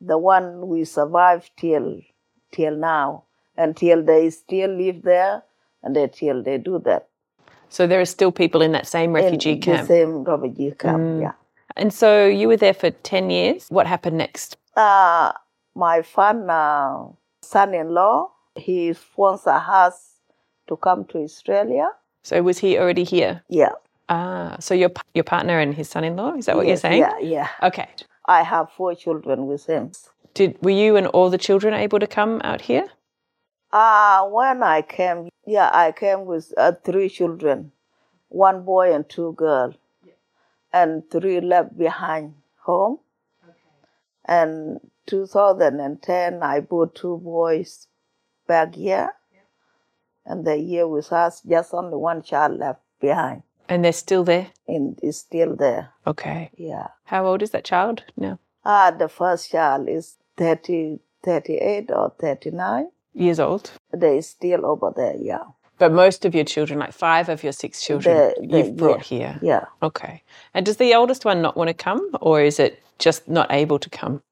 the 0.01 0.19
one 0.19 0.69
we 0.69 0.85
survived 0.85 1.51
till 1.57 2.01
till 2.53 2.77
now 2.77 3.25
until 3.57 4.03
they 4.03 4.29
still 4.31 4.71
live 4.71 5.03
there 5.03 5.43
and 5.83 5.97
until 5.97 6.43
they 6.43 6.59
do 6.59 6.79
that 6.79 7.09
so 7.69 7.87
there 7.87 8.01
are 8.01 8.07
still 8.07 8.33
people 8.33 8.63
in 8.63 8.73
that 8.73 8.87
same 8.87 9.13
refugee 9.13 9.53
in 9.53 9.61
camp. 9.61 9.81
the 9.81 9.87
same 9.87 10.25
refugee 10.25 10.73
camp 10.79 11.21
yeah 11.21 11.33
And 11.77 11.93
so 11.93 12.27
you 12.27 12.49
were 12.49 12.57
there 12.57 12.73
for 12.75 12.91
10 12.91 13.31
years. 13.31 13.69
What 13.69 13.87
happened 13.87 14.17
next? 14.17 14.57
uh, 14.77 15.33
my 15.75 16.03
fun 16.03 16.49
uh, 16.49 17.09
son-in-law 17.43 18.31
he 18.57 18.93
sponsored 18.95 19.53
us 19.69 20.16
to 20.69 20.77
come 20.77 21.05
to 21.07 21.19
australia 21.19 21.89
So 22.23 22.43
was 22.43 22.59
he 22.59 22.79
already 22.79 23.05
here? 23.05 23.43
yeah 23.49 23.73
Ah, 24.09 24.57
so 24.61 24.73
your 24.75 24.91
your 25.15 25.25
partner 25.25 25.59
and 25.59 25.75
his 25.75 25.89
son-in-law, 25.89 26.35
is 26.39 26.47
that 26.47 26.57
what 26.57 26.67
Yes, 26.67 26.71
you're 26.85 26.91
saying? 26.91 27.01
yeah 27.03 27.19
yeah 27.19 27.49
Okay. 27.69 27.89
i 28.27 28.43
have 28.43 28.71
four 28.77 28.95
children 28.95 29.47
with 29.51 29.67
him 29.67 29.91
Did 30.35 30.51
were 30.63 30.79
you 30.85 30.97
and 30.97 31.07
all 31.09 31.31
the 31.31 31.39
children 31.49 31.75
able 31.75 31.99
to 31.99 32.07
come 32.07 32.41
out 32.45 32.61
here? 32.71 32.87
Uh, 33.73 34.21
when 34.37 34.63
I 34.63 34.83
came, 34.83 35.29
yeah, 35.47 35.71
I 35.85 35.93
came 35.93 36.21
with 36.33 36.53
uh, 36.57 36.73
three 36.85 37.09
children, 37.09 37.73
one 38.29 38.59
boy 38.65 38.95
and 38.95 39.05
two 39.15 39.33
girls, 39.33 39.75
and 40.73 41.03
three 41.11 41.41
left 41.41 41.73
behind 41.79 42.35
home. 42.69 42.99
Okay. 43.49 43.59
And 44.39 44.81
2010, 45.07 46.43
I 46.43 46.61
brought 46.61 46.95
two 46.95 47.17
boys 47.19 47.89
back 48.47 48.75
here, 48.75 49.09
and 50.27 50.45
they're 50.47 50.57
here 50.57 50.87
with 50.89 51.13
us. 51.13 51.41
Just 51.43 51.73
only 51.75 51.97
one 51.97 52.23
child 52.23 52.59
left 52.59 52.81
behind, 53.01 53.43
And 53.69 53.85
they're 53.85 53.93
still 53.93 54.25
there? 54.25 54.49
and 54.69 54.99
is 55.03 55.19
still 55.19 55.55
there. 55.57 55.91
Okay. 56.07 56.51
Yeah. 56.57 56.89
How 57.05 57.27
old 57.27 57.43
is 57.43 57.51
that 57.51 57.65
child 57.65 58.05
now? 58.17 58.39
Ah, 58.65 58.91
the 58.91 59.09
first 59.09 59.51
child 59.51 59.89
is 59.89 60.17
30, 60.37 60.99
38 61.23 61.91
or 61.93 62.13
39. 62.21 62.89
Years 63.15 63.41
old. 63.41 63.71
They 63.93 64.21
still 64.21 64.67
over 64.67 64.93
there. 64.95 65.17
Yeah. 65.19 65.45
But 65.79 65.93
most 65.93 66.25
of 66.25 66.35
your 66.35 66.45
children, 66.45 66.79
like 66.79 66.93
five 66.93 67.29
of 67.29 67.43
your 67.45 67.53
six 67.53 67.81
children, 67.85 68.17
The- 68.17 68.47
the- 68.47 68.59
you've 68.59 68.77
brought 68.77 69.11
yeah, 69.11 69.19
here. 69.19 69.39
Yeah. 69.43 69.65
Okay. 69.83 70.23
And 70.55 70.67
does 70.67 70.77
the 70.79 70.95
oldest 70.95 71.25
one 71.25 71.41
not 71.43 71.57
want 71.57 71.69
to 71.69 71.75
come, 71.75 72.11
or 72.21 72.41
is 72.41 72.59
it 72.59 72.83
just 72.99 73.29
not 73.29 73.47
able 73.53 73.79
to 73.79 73.91
come? 73.91 74.23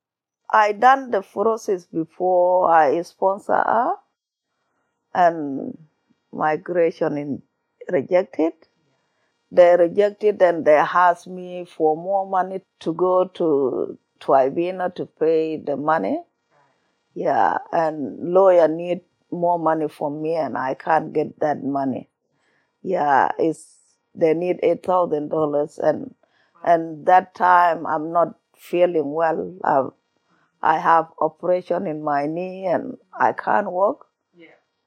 I 0.52 0.72
done 0.72 1.10
the 1.10 1.20
process 1.22 1.84
before 1.86 2.70
I 2.70 3.02
sponsor 3.02 3.54
her, 3.54 3.92
and 5.14 5.78
migration 6.33 7.18
in 7.18 7.42
rejected. 7.90 8.54
They 9.50 9.75
rejected 9.76 10.42
and 10.42 10.66
they 10.66 10.76
asked 10.76 11.26
me 11.28 11.64
for 11.64 11.97
more 11.97 12.26
money 12.26 12.62
to 12.80 12.92
go 12.92 13.25
to 13.28 13.99
to 14.21 14.33
Ibina 14.33 14.94
to 14.97 15.06
pay 15.06 15.56
the 15.56 15.76
money. 15.78 16.23
Yeah, 17.14 17.59
and 17.73 18.33
lawyer 18.33 18.68
need 18.68 19.02
more 19.30 19.59
money 19.59 19.88
from 19.88 20.23
me, 20.23 20.35
and 20.37 20.56
I 20.59 20.75
can't 20.75 21.12
get 21.12 21.38
that 21.40 21.62
money. 21.64 22.11
Yeah, 22.83 23.30
it's 23.38 23.64
they 24.14 24.35
need 24.35 24.61
eight 24.62 24.85
thousand 24.85 25.28
dollars, 25.30 25.78
and 25.78 26.14
and 26.64 27.06
that 27.06 27.35
time 27.35 27.87
I'm 27.87 28.12
not 28.12 28.37
feeling 28.56 29.12
well. 29.12 29.56
I 29.64 29.88
I 30.62 30.78
have 30.78 31.12
operation 31.21 31.87
in 31.87 32.02
my 32.02 32.26
knee, 32.26 32.66
and 32.66 32.99
I 33.12 33.33
can't 33.33 33.71
walk, 33.73 34.03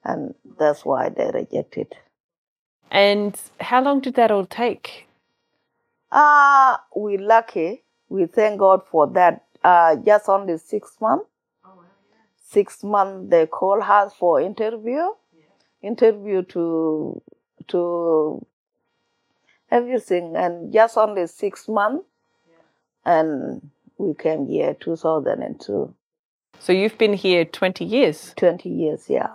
and 0.07 0.33
that's 0.57 0.85
why 0.85 1.09
they 1.09 1.29
rejected. 1.33 1.93
And 2.89 3.39
how 3.59 3.83
long 3.83 3.99
did 3.99 4.15
that 4.15 4.31
all 4.31 4.45
take? 4.45 5.07
Ah, 6.11 6.81
we 6.95 7.17
lucky. 7.17 7.83
We 8.09 8.25
thank 8.25 8.59
God 8.59 8.81
for 8.89 9.07
that. 9.07 9.43
Uh, 9.63 9.97
just 9.97 10.29
only 10.29 10.57
six 10.57 10.95
months. 11.01 11.25
Six 12.49 12.81
months 12.81 13.29
they 13.29 13.45
call 13.45 13.83
us 13.83 14.13
for 14.13 14.39
interview. 14.39 15.01
Interview 15.81 16.43
to 16.43 17.21
to 17.67 18.45
everything, 19.69 20.35
and 20.37 20.71
just 20.71 20.97
only 20.97 21.27
six 21.27 21.67
months, 21.67 22.05
and 23.05 23.69
we 23.97 24.13
came 24.13 24.47
here 24.47 24.73
2002. 24.79 25.93
So 26.59 26.73
you've 26.73 26.97
been 26.97 27.13
here 27.13 27.45
20 27.45 27.85
years. 27.85 28.33
20 28.37 28.69
years, 28.69 29.09
yeah. 29.09 29.27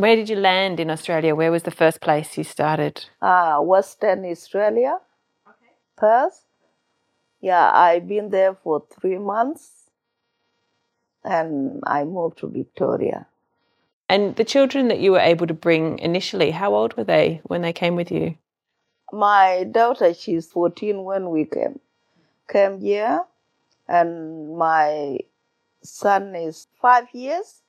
Where 0.00 0.16
did 0.16 0.30
you 0.30 0.36
land 0.36 0.80
in 0.80 0.88
Australia? 0.88 1.34
Where 1.34 1.52
was 1.52 1.64
the 1.64 1.70
first 1.70 2.00
place 2.00 2.38
you 2.38 2.42
started? 2.42 3.04
Uh, 3.20 3.60
Western 3.60 4.24
Australia, 4.24 4.96
Perth. 5.94 6.46
Yeah, 7.42 7.70
I've 7.70 8.08
been 8.08 8.30
there 8.30 8.54
for 8.54 8.82
three 8.98 9.18
months, 9.18 9.90
and 11.22 11.82
I 11.86 12.04
moved 12.04 12.38
to 12.38 12.46
Victoria. 12.48 13.26
And 14.08 14.36
the 14.36 14.44
children 14.44 14.88
that 14.88 15.00
you 15.00 15.12
were 15.12 15.20
able 15.20 15.46
to 15.46 15.52
bring 15.52 15.98
initially, 15.98 16.50
how 16.50 16.74
old 16.74 16.96
were 16.96 17.04
they 17.04 17.42
when 17.44 17.60
they 17.60 17.74
came 17.74 17.94
with 17.94 18.10
you? 18.10 18.36
My 19.12 19.64
daughter, 19.70 20.14
she's 20.14 20.46
14 20.46 21.04
when 21.04 21.28
we 21.28 21.44
came 21.44 21.78
came 22.48 22.80
here, 22.80 23.20
and 23.86 24.56
my 24.56 25.18
son 25.82 26.34
is 26.34 26.68
five 26.80 27.08
years, 27.12 27.60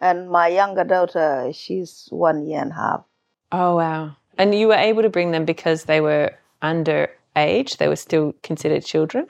and 0.00 0.28
my 0.30 0.48
younger 0.48 0.84
daughter, 0.84 1.50
she's 1.52 2.08
one 2.10 2.46
year 2.46 2.60
and 2.62 2.72
a 2.72 2.74
half. 2.74 3.04
Oh, 3.52 3.76
wow. 3.76 4.16
And 4.38 4.54
you 4.54 4.68
were 4.68 4.74
able 4.74 5.02
to 5.02 5.08
bring 5.08 5.30
them 5.30 5.44
because 5.44 5.84
they 5.84 6.00
were 6.00 6.32
under 6.62 7.10
age, 7.34 7.76
they 7.76 7.88
were 7.88 7.96
still 7.96 8.34
considered 8.42 8.84
children? 8.84 9.26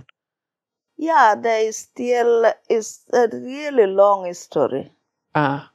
Yeah, 0.96 1.35
they 1.35 1.70
still 1.73 2.52
is 2.68 3.04
a 3.12 3.28
really 3.32 3.87
long 3.87 4.32
story. 4.35 4.92
Ah, 5.35 5.70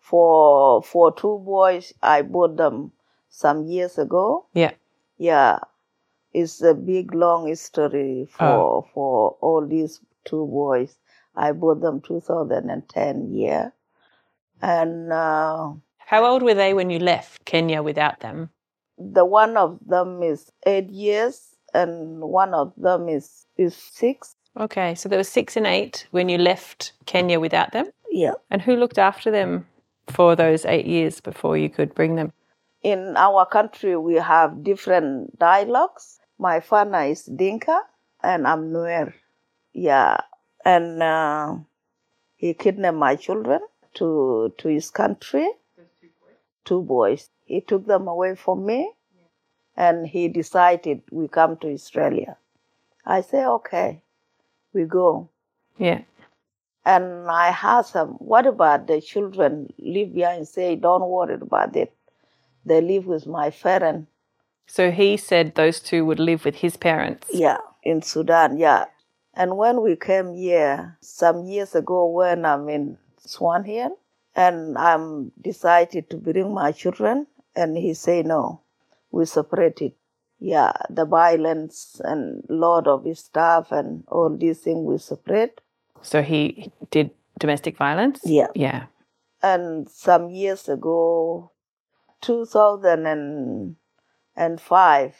For 0.00 0.82
for 0.82 1.12
two 1.14 1.38
boys, 1.44 1.92
I 2.02 2.22
bought 2.22 2.56
them 2.56 2.92
some 3.28 3.66
years 3.66 3.98
ago. 3.98 4.46
yeah. 4.52 4.72
Yeah, 5.16 5.60
it's 6.32 6.60
a 6.62 6.74
big 6.74 7.14
long 7.14 7.46
history 7.46 8.26
for 8.28 8.84
for 8.92 9.36
all 9.40 9.64
these 9.66 10.00
two 10.24 10.46
boys. 10.46 10.98
I 11.36 11.52
bought 11.52 11.80
them 11.80 12.00
2010 12.00 13.32
year, 13.32 13.72
and 14.64 15.12
uh, 15.12 15.72
How 15.98 16.24
old 16.24 16.42
were 16.42 16.54
they 16.54 16.72
when 16.74 16.90
you 16.90 16.98
left 16.98 17.44
Kenya 17.44 17.82
without 17.82 18.20
them? 18.20 18.50
the 18.96 19.24
one 19.24 19.56
of 19.56 19.78
them 19.86 20.22
is 20.22 20.52
eight 20.66 20.88
years, 20.90 21.56
and 21.74 22.20
one 22.20 22.54
of 22.54 22.72
them 22.76 23.08
is 23.08 23.46
is 23.56 23.74
six. 23.74 24.36
Okay, 24.56 24.94
so 24.94 25.08
there 25.08 25.18
were 25.18 25.24
six 25.38 25.56
and 25.56 25.66
eight 25.66 26.06
when 26.12 26.28
you 26.28 26.38
left 26.38 26.92
Kenya 27.06 27.40
without 27.40 27.72
them. 27.72 27.86
Yeah. 28.10 28.34
And 28.50 28.62
who 28.62 28.76
looked 28.76 28.98
after 28.98 29.30
them 29.32 29.66
for 30.08 30.36
those 30.36 30.64
eight 30.64 30.86
years 30.86 31.20
before 31.20 31.56
you 31.58 31.68
could 31.68 31.94
bring 31.94 32.14
them? 32.14 32.32
In 32.82 33.16
our 33.16 33.46
country, 33.46 33.96
we 33.96 34.14
have 34.14 34.62
different 34.62 35.38
dialects. 35.38 36.20
My 36.38 36.60
father 36.60 37.02
is 37.02 37.24
Dinka, 37.24 37.80
and 38.22 38.46
I'm 38.46 38.70
Nuer. 38.72 39.12
Yeah, 39.72 40.18
and 40.64 41.02
uh, 41.02 41.56
he 42.36 42.54
kidnapped 42.54 42.96
my 42.96 43.16
children 43.16 43.60
to 43.94 44.52
to 44.58 44.68
his 44.68 44.90
country. 44.90 45.48
Two 46.64 46.82
boys. 46.82 47.28
He 47.44 47.60
took 47.60 47.86
them 47.86 48.08
away 48.08 48.34
from 48.34 48.64
me, 48.64 48.90
and 49.76 50.06
he 50.06 50.28
decided 50.28 51.02
we 51.10 51.28
come 51.28 51.56
to 51.58 51.72
Australia. 51.72 52.36
I 53.04 53.20
say 53.20 53.44
okay, 53.44 54.00
we 54.72 54.84
go. 54.84 55.28
Yeah. 55.78 56.02
And 56.86 57.30
I 57.30 57.48
asked 57.48 57.94
him, 57.94 58.08
what 58.18 58.46
about 58.46 58.86
the 58.86 59.00
children 59.00 59.72
live 59.78 60.12
here 60.12 60.28
and 60.28 60.46
say, 60.46 60.76
don't 60.76 61.08
worry 61.08 61.34
about 61.34 61.76
it. 61.76 61.94
They 62.66 62.82
live 62.82 63.06
with 63.06 63.26
my 63.26 63.50
parents. 63.50 64.10
So 64.66 64.90
he 64.90 65.16
said 65.16 65.54
those 65.54 65.80
two 65.80 66.04
would 66.04 66.20
live 66.20 66.44
with 66.44 66.56
his 66.56 66.76
parents. 66.76 67.28
Yeah, 67.32 67.58
in 67.82 68.02
Sudan, 68.02 68.58
yeah. 68.58 68.86
And 69.34 69.56
when 69.56 69.82
we 69.82 69.96
came 69.96 70.34
here 70.34 70.96
some 71.00 71.44
years 71.44 71.74
ago 71.74 72.06
when 72.06 72.44
I'm 72.44 72.68
in 72.68 72.98
Swan 73.26 73.64
Hill 73.64 73.98
and 74.34 74.76
I'm 74.76 75.32
decided 75.40 76.10
to 76.10 76.16
bring 76.16 76.52
my 76.52 76.72
children, 76.72 77.26
and 77.54 77.76
he 77.76 77.94
say 77.94 78.22
no, 78.22 78.60
we 79.10 79.24
separated. 79.26 79.92
Yeah, 80.40 80.72
the 80.90 81.04
violence 81.06 82.00
and 82.04 82.42
lot 82.48 82.88
of 82.88 83.04
his 83.04 83.20
stuff 83.20 83.70
and 83.72 84.04
all 84.08 84.36
these 84.36 84.58
things 84.58 84.84
we 84.84 84.98
separate. 84.98 85.60
So 86.02 86.22
he 86.22 86.72
did 86.90 87.10
domestic 87.38 87.76
violence? 87.78 88.20
Yeah. 88.24 88.48
Yeah. 88.54 88.86
and 89.44 89.88
some 89.88 90.30
years 90.30 90.68
ago, 90.68 91.52
2005, 92.22 95.14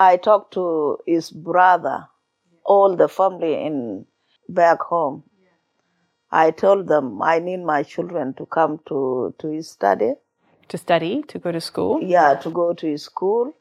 I 0.00 0.16
talked 0.16 0.52
to 0.54 0.98
his 1.06 1.30
brother, 1.30 2.08
all 2.64 2.96
the 2.96 3.08
family 3.08 3.54
in 3.54 4.06
back 4.48 4.80
home. 4.80 5.22
I 6.30 6.50
told 6.50 6.88
them 6.88 7.22
I 7.22 7.38
need 7.38 7.60
my 7.60 7.82
children 7.82 8.34
to 8.34 8.46
come 8.46 8.80
to, 8.86 9.34
to 9.38 9.48
his 9.48 9.70
study. 9.70 10.14
To 10.68 10.78
study, 10.78 11.22
to 11.28 11.38
go 11.38 11.52
to 11.52 11.60
school? 11.60 12.02
Yeah, 12.02 12.34
to 12.34 12.50
go 12.50 12.74
to 12.74 12.86
his 12.86 13.02
school. 13.02 13.54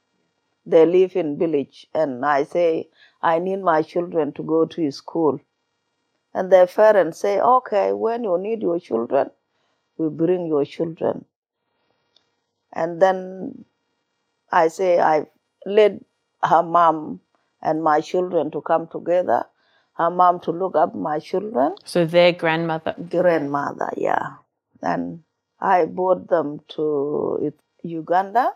They 0.65 0.85
live 0.85 1.15
in 1.15 1.37
village, 1.37 1.87
and 1.93 2.25
I 2.25 2.43
say 2.43 2.89
I 3.21 3.39
need 3.39 3.61
my 3.61 3.81
children 3.81 4.33
to 4.33 4.43
go 4.43 4.65
to 4.65 4.81
his 4.81 4.97
school. 4.97 5.39
And 6.33 6.51
their 6.51 6.67
parents 6.67 7.19
say, 7.19 7.39
okay, 7.39 7.93
when 7.93 8.25
you 8.25 8.37
need 8.37 8.61
your 8.61 8.79
children, 8.79 9.31
we 9.97 10.09
bring 10.09 10.45
your 10.45 10.65
children. 10.65 11.25
And 12.73 13.01
then 13.01 13.65
I 14.51 14.67
say 14.67 14.99
I 14.99 15.27
led 15.65 16.03
her 16.43 16.63
mom 16.63 17.21
and 17.61 17.81
my 17.81 18.01
children 18.01 18.51
to 18.51 18.61
come 18.61 18.87
together. 18.87 19.45
Her 19.97 20.09
mom 20.11 20.39
to 20.41 20.51
look 20.51 20.75
up 20.75 20.93
my 20.93 21.19
children 21.19 21.75
So 21.83 22.05
their 22.05 22.31
grandmother. 22.31 22.93
grandmother, 23.09 23.91
yeah. 23.97 24.35
And 24.81 25.23
I 25.59 25.85
brought 25.85 26.27
them 26.29 26.59
to 26.75 27.51
Uganda. 27.81 28.51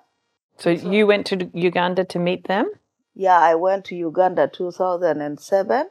So 0.57 0.69
you 0.69 1.07
went 1.07 1.25
to 1.27 1.49
Uganda 1.53 2.05
to 2.05 2.19
meet 2.19 2.47
them? 2.47 2.69
Yeah, 3.15 3.39
I 3.39 3.55
went 3.55 3.85
to 3.85 3.95
Uganda 3.95 4.47
2007. 4.47 5.89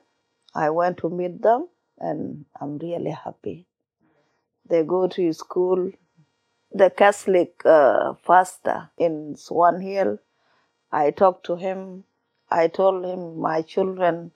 I 0.55 0.71
went 0.71 0.99
to 0.99 1.11
meet 1.11 1.43
them 1.43 1.69
and 1.99 2.45
I'm 2.61 2.79
really 2.79 3.11
happy. 3.11 3.67
They 4.69 4.85
go 4.85 5.09
to 5.09 5.33
school. 5.33 5.91
The 6.73 6.91
Catholic 6.91 7.61
uh, 7.65 8.13
pastor 8.25 8.91
in 8.97 9.35
Swan 9.37 9.81
Hill, 9.81 10.19
I 10.93 11.11
talked 11.11 11.45
to 11.47 11.57
him. 11.57 12.05
I 12.49 12.69
told 12.69 13.05
him 13.05 13.41
my 13.41 13.63
children, 13.63 14.31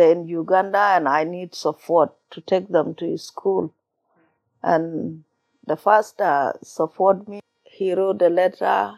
they're 0.00 0.12
in 0.12 0.26
Uganda 0.26 0.78
and 0.96 1.06
I 1.06 1.24
need 1.24 1.54
support 1.54 2.14
to 2.30 2.40
take 2.40 2.68
them 2.68 2.94
to 2.94 3.18
school. 3.18 3.74
And 4.62 5.24
the 5.66 5.76
pastor 5.76 6.24
uh, 6.24 6.52
support 6.62 7.28
me. 7.28 7.40
He 7.64 7.92
wrote 7.92 8.22
a 8.22 8.30
letter 8.30 8.94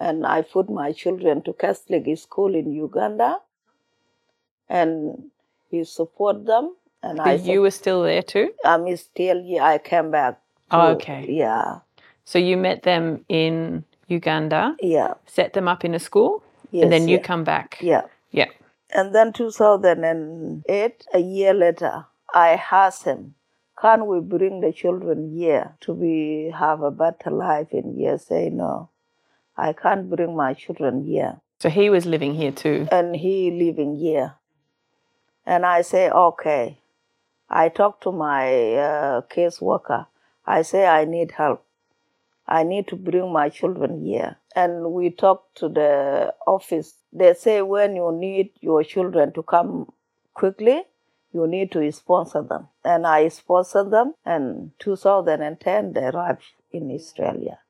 and 0.00 0.26
I 0.26 0.42
put 0.42 0.68
my 0.68 0.90
children 0.90 1.42
to 1.42 1.52
Catholic 1.52 2.04
school 2.18 2.54
in 2.54 2.72
Uganda, 2.72 3.36
and 4.68 5.30
he 5.70 5.84
support 5.84 6.46
them. 6.46 6.74
And 7.02 7.20
I 7.20 7.34
you 7.34 7.60
were 7.60 7.70
still 7.70 8.02
there 8.02 8.22
too? 8.22 8.52
I'm 8.64 8.84
still 8.96 9.42
here. 9.42 9.62
I 9.62 9.78
came 9.78 10.10
back. 10.10 10.40
Oh, 10.70 10.92
okay. 10.92 11.26
Yeah, 11.28 11.80
So 12.24 12.38
you 12.38 12.56
met 12.56 12.82
them 12.82 13.24
in 13.28 13.84
Uganda, 14.08 14.76
yeah, 14.80 15.14
set 15.26 15.52
them 15.52 15.68
up 15.68 15.84
in 15.84 15.94
a 15.94 15.98
school, 15.98 16.42
yes, 16.70 16.82
and 16.84 16.92
then 16.92 17.08
you 17.08 17.16
yeah, 17.16 17.22
come 17.22 17.44
back. 17.44 17.78
yeah. 17.80 18.02
And 18.92 19.14
then 19.14 19.32
2008, 19.32 21.06
a 21.14 21.18
year 21.18 21.54
later, 21.54 22.06
I 22.34 22.60
asked 22.70 23.04
him, 23.04 23.34
"Can 23.80 24.06
we 24.06 24.20
bring 24.20 24.60
the 24.60 24.72
children 24.72 25.30
here 25.36 25.76
to 25.80 25.94
be 25.94 26.50
have 26.50 26.82
a 26.82 26.90
better 26.90 27.30
life 27.30 27.72
in 27.72 27.94
here?" 27.96 28.18
Say 28.18 28.50
no, 28.50 28.88
I 29.56 29.72
can't 29.72 30.08
bring 30.10 30.36
my 30.36 30.54
children 30.54 31.04
here. 31.04 31.40
So 31.58 31.68
he 31.68 31.90
was 31.90 32.06
living 32.06 32.34
here 32.34 32.52
too. 32.52 32.88
and 32.90 33.14
he 33.16 33.50
living 33.50 33.96
here. 33.96 34.34
And 35.46 35.66
I 35.66 35.82
say, 35.82 36.10
okay. 36.10 36.78
I 37.48 37.68
talk 37.68 38.00
to 38.02 38.12
my 38.12 38.74
uh, 38.74 39.20
case 39.22 39.60
worker. 39.60 40.06
I 40.46 40.62
say, 40.62 40.86
I 40.86 41.04
need 41.04 41.32
help. 41.32 41.64
I 42.50 42.64
need 42.64 42.88
to 42.88 42.96
bring 42.96 43.32
my 43.32 43.48
children 43.48 44.04
here. 44.04 44.36
And 44.56 44.92
we 44.92 45.10
talk 45.10 45.54
to 45.54 45.68
the 45.68 46.34
office. 46.46 46.94
They 47.12 47.34
say, 47.34 47.62
when 47.62 47.94
you 47.94 48.10
need 48.12 48.50
your 48.60 48.82
children 48.82 49.32
to 49.34 49.42
come 49.44 49.92
quickly, 50.34 50.82
you 51.32 51.46
need 51.46 51.70
to 51.72 51.92
sponsor 51.92 52.42
them. 52.42 52.66
And 52.84 53.06
I 53.06 53.28
sponsor 53.28 53.88
them. 53.88 54.14
And 54.26 54.72
2010, 54.80 55.92
they 55.92 56.06
arrived 56.06 56.42
in 56.72 56.90
Australia. 56.90 57.60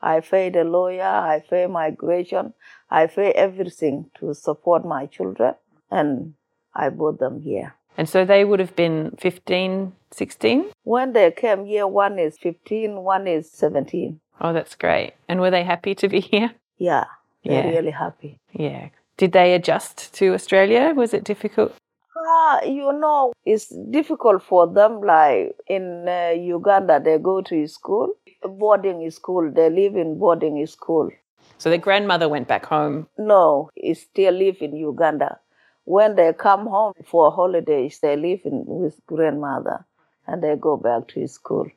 I 0.00 0.20
pay 0.20 0.48
the 0.48 0.64
lawyer, 0.64 1.02
I 1.02 1.42
pay 1.46 1.66
migration, 1.66 2.54
I 2.90 3.06
pay 3.06 3.32
everything 3.32 4.10
to 4.18 4.32
support 4.32 4.86
my 4.86 5.04
children, 5.04 5.56
and 5.90 6.32
I 6.74 6.88
brought 6.88 7.18
them 7.18 7.42
here. 7.42 7.74
And 7.98 8.08
so 8.08 8.24
they 8.24 8.46
would 8.46 8.60
have 8.60 8.74
been 8.74 9.14
15, 9.18 9.92
16? 10.10 10.70
When 10.84 11.12
they 11.12 11.30
came 11.32 11.66
here, 11.66 11.86
one 11.86 12.18
is 12.18 12.38
15, 12.38 13.02
one 13.02 13.26
is 13.26 13.50
17. 13.50 14.20
Oh, 14.40 14.52
that's 14.52 14.74
great. 14.74 15.14
And 15.28 15.40
were 15.40 15.50
they 15.50 15.64
happy 15.64 15.94
to 15.96 16.08
be 16.08 16.20
here? 16.32 16.52
Yeah, 16.78 17.04
They're 17.44 17.64
Yeah. 17.64 17.70
really 17.70 17.90
happy. 17.90 18.38
Yeah. 18.52 18.88
Did 19.16 19.32
they 19.32 19.54
adjust 19.54 20.14
to 20.14 20.32
Australia? 20.32 20.94
Was 20.96 21.12
it 21.12 21.24
difficult? 21.24 21.74
Ah, 22.16 22.62
you 22.62 22.92
know, 22.92 23.32
it's 23.44 23.68
difficult 23.90 24.42
for 24.42 24.66
them. 24.66 25.00
Like 25.02 25.56
in 25.68 26.08
uh, 26.08 26.30
Uganda, 26.30 27.00
they 27.00 27.18
go 27.18 27.40
to 27.42 27.66
school, 27.66 28.08
boarding 28.42 29.10
school. 29.10 29.50
They 29.50 29.68
live 29.70 29.96
in 29.96 30.18
boarding 30.18 30.66
school. 30.66 31.10
So 31.58 31.68
their 31.68 31.78
grandmother 31.78 32.28
went 32.28 32.48
back 32.48 32.64
home. 32.66 33.06
No, 33.18 33.70
he 33.74 33.94
still 33.94 34.32
live 34.34 34.56
in 34.62 34.74
Uganda. 34.74 35.38
When 35.84 36.16
they 36.16 36.32
come 36.32 36.66
home 36.66 36.94
for 37.04 37.30
holidays, 37.30 37.98
they 38.00 38.16
live 38.16 38.40
in, 38.44 38.64
with 38.66 39.00
grandmother, 39.06 39.84
and 40.26 40.42
they 40.42 40.56
go 40.56 40.76
back 40.76 41.08
to 41.08 41.26
school. 41.28 41.68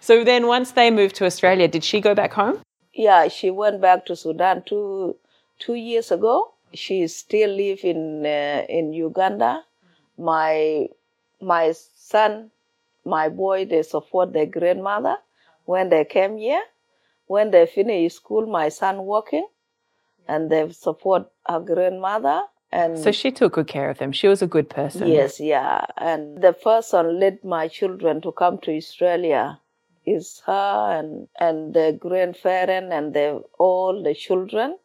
So 0.00 0.24
then 0.24 0.46
once 0.46 0.72
they 0.72 0.90
moved 0.90 1.16
to 1.16 1.24
Australia, 1.26 1.68
did 1.68 1.84
she 1.84 2.00
go 2.00 2.14
back 2.14 2.32
home? 2.32 2.60
Yeah, 2.92 3.28
she 3.28 3.50
went 3.50 3.80
back 3.80 4.06
to 4.06 4.16
Sudan 4.16 4.62
two 4.64 5.16
two 5.58 5.74
years 5.74 6.10
ago. 6.10 6.54
She 6.74 7.06
still 7.08 7.50
live 7.50 7.80
in 7.84 8.24
uh, 8.24 8.64
in 8.68 8.92
Uganda. 8.92 9.64
My 10.16 10.88
my 11.40 11.72
son, 11.72 12.50
my 13.04 13.28
boy, 13.28 13.64
they 13.64 13.82
support 13.82 14.32
their 14.32 14.46
grandmother 14.46 15.16
when 15.64 15.88
they 15.88 16.04
came 16.04 16.38
here. 16.38 16.62
When 17.26 17.50
they 17.50 17.66
finish 17.66 18.14
school, 18.14 18.46
my 18.46 18.70
son 18.70 19.04
working, 19.04 19.46
and 20.26 20.50
they 20.50 20.70
support 20.70 21.30
her 21.46 21.60
grandmother. 21.60 22.42
And 22.72 22.98
So 22.98 23.12
she 23.12 23.30
took 23.30 23.54
good 23.54 23.66
care 23.66 23.90
of 23.90 23.98
them. 23.98 24.12
She 24.12 24.28
was 24.28 24.42
a 24.42 24.46
good 24.46 24.68
person. 24.70 25.08
Yes, 25.08 25.40
yeah. 25.40 25.84
And 25.96 26.40
the 26.42 26.52
person 26.52 27.20
led 27.20 27.44
my 27.44 27.68
children 27.68 28.20
to 28.22 28.32
come 28.32 28.58
to 28.58 28.74
Australia 28.76 29.60
is 30.14 30.42
her 30.46 30.98
and 30.98 31.28
and 31.38 31.74
the 31.74 31.96
grandparent 31.98 32.92
and 32.92 33.14
the 33.14 33.42
all 33.58 34.02
the 34.02 34.14
children. 34.14 34.76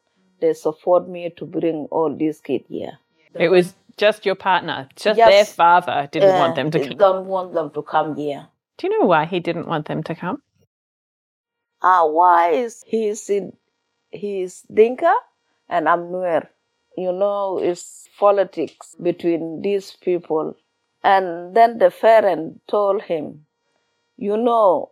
They 0.41 0.53
support 0.53 1.07
me 1.07 1.29
to 1.37 1.45
bring 1.45 1.87
all 1.91 2.15
these 2.15 2.41
kids 2.41 2.65
here. 2.67 2.97
It 3.35 3.49
was 3.49 3.73
just 3.97 4.25
your 4.25 4.35
partner. 4.35 4.89
Just 4.95 5.17
Yes. 5.17 5.29
their 5.31 5.45
father 5.45 6.09
didn't 6.11 6.37
want 6.37 6.51
Uh, 6.51 6.55
them 6.55 6.71
to 6.71 6.79
they 6.79 6.87
come. 6.87 6.97
Don't 6.97 7.27
want 7.27 7.53
them 7.53 7.69
to 7.71 7.81
come 7.81 8.15
here. 8.15 8.47
Do 8.77 8.87
you 8.87 8.99
know 8.99 9.05
why 9.07 9.25
he 9.25 9.39
didn't 9.39 9.67
want 9.67 9.87
them 9.87 10.03
to 10.03 10.15
come? 10.15 10.41
Ah, 11.81 12.05
why 12.05 12.51
is 12.51 12.83
he's 12.87 13.29
in 13.29 13.53
he's 14.11 14.61
Dinka 14.73 15.13
and 15.69 15.89
I'm 15.89 16.11
Nuer. 16.11 16.47
You 16.97 17.11
know, 17.11 17.59
it's 17.59 18.07
politics 18.19 18.95
between 19.01 19.61
these 19.61 19.91
people. 20.01 20.55
And 21.03 21.55
then 21.55 21.79
the 21.79 21.91
parent 21.91 22.61
told 22.67 23.01
him, 23.03 23.45
you 24.17 24.37
know, 24.37 24.91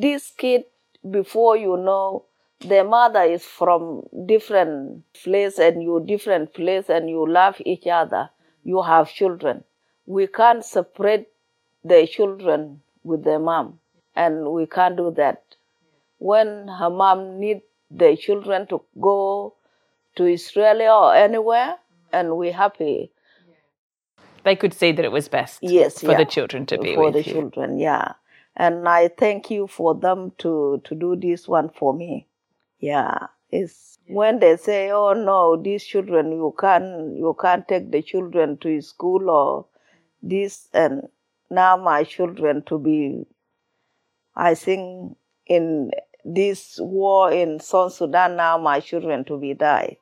this 0.00 0.30
kid 0.36 0.64
before 1.10 1.56
you 1.56 1.76
know 1.76 2.24
their 2.60 2.84
mother 2.84 3.22
is 3.22 3.44
from 3.44 4.02
different 4.26 5.04
place 5.14 5.58
and 5.58 5.82
you 5.82 6.02
different 6.06 6.54
place 6.54 6.88
and 6.88 7.10
you 7.10 7.26
love 7.28 7.56
each 7.64 7.86
other. 7.86 8.30
You 8.64 8.82
have 8.82 9.10
children. 9.12 9.64
We 10.06 10.26
can't 10.26 10.64
separate 10.64 11.28
the 11.84 12.06
children 12.06 12.80
with 13.02 13.24
their 13.24 13.38
mom 13.38 13.80
and 14.16 14.50
we 14.52 14.66
can't 14.66 14.96
do 14.96 15.10
that 15.16 15.42
when 16.18 16.68
her 16.68 16.90
mom 16.90 17.38
need 17.40 17.62
the 17.90 18.16
children 18.16 18.66
to 18.68 18.82
go 19.00 19.54
to 20.16 20.32
Australia 20.32 20.90
or 20.90 21.14
anywhere, 21.14 21.76
and 22.12 22.36
we 22.36 22.50
happy. 22.52 23.10
They 24.44 24.56
could 24.56 24.74
see 24.74 24.92
that 24.92 25.04
it 25.04 25.12
was 25.12 25.28
best 25.28 25.58
Yes, 25.62 26.00
for 26.00 26.12
yeah. 26.12 26.18
the 26.18 26.24
children 26.24 26.66
to 26.66 26.78
be 26.78 26.94
for 26.94 27.06
with 27.06 27.14
the 27.14 27.22
you. 27.22 27.32
children, 27.32 27.78
yeah. 27.78 28.12
And 28.56 28.88
I 28.88 29.08
thank 29.08 29.50
you 29.50 29.66
for 29.68 29.94
them 29.94 30.32
to 30.38 30.80
to 30.84 30.94
do 30.94 31.14
this 31.16 31.46
one 31.48 31.68
for 31.70 31.94
me. 31.94 32.26
Yeah, 32.80 33.28
it's 33.50 33.98
when 34.08 34.40
they 34.40 34.56
say, 34.56 34.90
"Oh 34.90 35.12
no, 35.12 35.56
these 35.56 35.84
children 35.84 36.32
you 36.32 36.54
can't 36.58 37.16
you 37.16 37.36
can't 37.40 37.66
take 37.68 37.90
the 37.92 38.02
children 38.02 38.56
to 38.58 38.80
school 38.82 39.30
or 39.30 39.66
this," 40.22 40.68
and 40.74 41.08
now 41.50 41.76
my 41.76 42.04
children 42.04 42.62
to 42.64 42.78
be, 42.78 43.26
I 44.36 44.54
think 44.54 45.16
in 45.46 45.90
this 46.24 46.78
war 46.80 47.32
in 47.32 47.58
South 47.58 47.94
Sudan 47.94 48.36
now 48.36 48.56
my 48.58 48.78
children 48.78 49.24
to 49.24 49.36
be 49.36 49.54
died. 49.54 49.96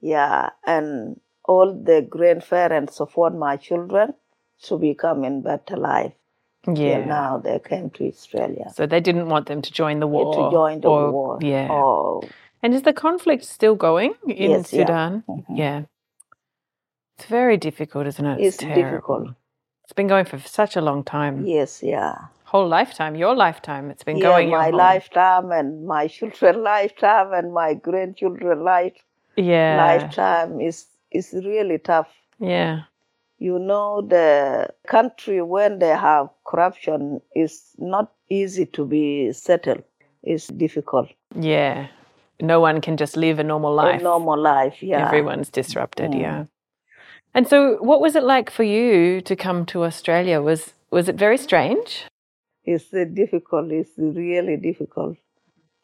Yeah, 0.00 0.50
and 0.64 1.20
all 1.44 1.74
the 1.74 2.00
grandparents 2.02 2.96
support 2.96 3.34
my 3.34 3.56
children 3.56 4.14
to 4.62 4.78
become 4.78 5.24
in 5.24 5.42
better 5.42 5.76
life. 5.76 6.14
Yeah. 6.66 7.04
Now 7.04 7.38
they 7.38 7.58
came 7.58 7.90
to 7.90 8.06
Australia 8.08 8.70
So 8.74 8.86
they 8.86 9.00
didn't 9.00 9.28
want 9.28 9.46
them 9.46 9.60
to 9.62 9.70
join 9.72 10.00
the 10.00 10.06
war. 10.06 10.34
to 10.34 10.50
join 10.50 10.80
the 10.80 10.88
or- 10.88 11.10
war. 11.12 11.38
Yeah. 11.42 11.68
Oh, 11.70 12.22
And 12.62 12.74
is 12.74 12.82
the 12.82 12.92
conflict 12.94 13.44
still 13.44 13.74
going 13.76 14.14
in 14.26 14.50
Yes, 14.50 14.72
yeah. 14.72 14.78
Sudan? 14.86 15.22
Mhm. 15.28 15.44
Yeah. 15.50 15.82
It's 17.18 17.26
very 17.26 17.56
difficult, 17.56 18.06
isn't 18.06 18.26
it? 18.26 18.40
it's 18.40 18.56
terrible. 18.56 18.82
difficult. 18.82 19.28
It's 19.84 19.92
been 19.92 20.08
going 20.08 20.24
for 20.24 20.38
such 20.38 20.76
a 20.76 20.80
long 20.80 21.04
time. 21.04 21.44
Yes, 21.46 21.82
yeah. 21.82 22.14
Whole 22.44 22.66
lifetime, 22.66 23.14
your 23.16 23.34
lifetime. 23.34 23.90
It's 23.90 24.02
been 24.04 24.16
yeah, 24.16 24.28
going 24.30 24.48
my 24.50 24.70
lifetime 24.70 25.52
and 25.52 25.86
my 25.86 26.06
children 26.16 26.62
lifetime 26.62 27.32
and 27.32 27.52
my 27.52 27.74
grandchildren 27.74 28.64
life 28.64 28.96
Yeah. 29.36 29.76
lifetime 29.86 30.60
is 30.60 30.86
is 31.10 31.32
really 31.34 31.78
tough. 31.78 32.08
Yeah. 32.38 32.84
You 33.38 33.58
know 33.58 34.00
the 34.00 34.68
country 34.86 35.42
when 35.42 35.78
they 35.78 35.88
have 35.88 36.28
corruption 36.46 37.20
is 37.34 37.70
not 37.78 38.12
easy 38.30 38.66
to 38.66 38.86
be 38.86 39.32
settled. 39.32 39.82
It's 40.22 40.46
difficult. 40.46 41.08
Yeah. 41.38 41.88
No 42.40 42.60
one 42.60 42.80
can 42.80 42.96
just 42.96 43.16
live 43.16 43.38
a 43.38 43.44
normal 43.44 43.72
A 43.74 43.76
life. 43.82 44.02
normal 44.02 44.38
life, 44.40 44.82
yeah. 44.82 45.06
Everyone's 45.06 45.50
disrupted, 45.50 46.12
Mm. 46.12 46.20
yeah. 46.20 46.44
And 47.34 47.48
so 47.48 47.76
what 47.82 48.00
was 48.00 48.14
it 48.16 48.22
like 48.22 48.50
for 48.50 48.62
you 48.62 49.20
to 49.22 49.34
come 49.36 49.66
to 49.66 49.84
Australia? 49.84 50.40
Was 50.40 50.72
was 50.90 51.08
it 51.08 51.16
very 51.16 51.36
strange? 51.38 52.04
It's 52.64 52.94
uh, 52.94 53.04
difficult. 53.12 53.70
It's 53.72 53.90
really 53.98 54.56
difficult. 54.56 55.16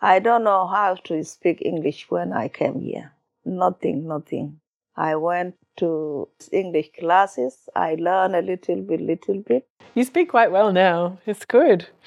I 0.01 0.19
don't 0.21 0.45
know 0.45 0.67
how 0.67 0.95
to 1.05 1.23
speak 1.25 1.61
English 1.63 2.07
when 2.11 2.33
I 2.33 2.49
came 2.49 2.81
here. 2.81 3.13
Nothing, 3.45 4.07
nothing. 4.07 4.61
I 4.97 5.17
went 5.17 5.55
to 5.81 6.29
English 6.53 6.91
classes. 6.99 7.69
I 7.75 7.95
learn 7.97 8.35
a 8.35 8.43
little 8.43 8.83
bit, 8.83 9.01
little 9.01 9.41
bit. 9.41 9.67
You 9.95 10.05
speak 10.05 10.29
quite 10.31 10.53
well 10.53 10.73
now. 10.73 11.19
It's 11.27 11.45
good. 11.45 11.89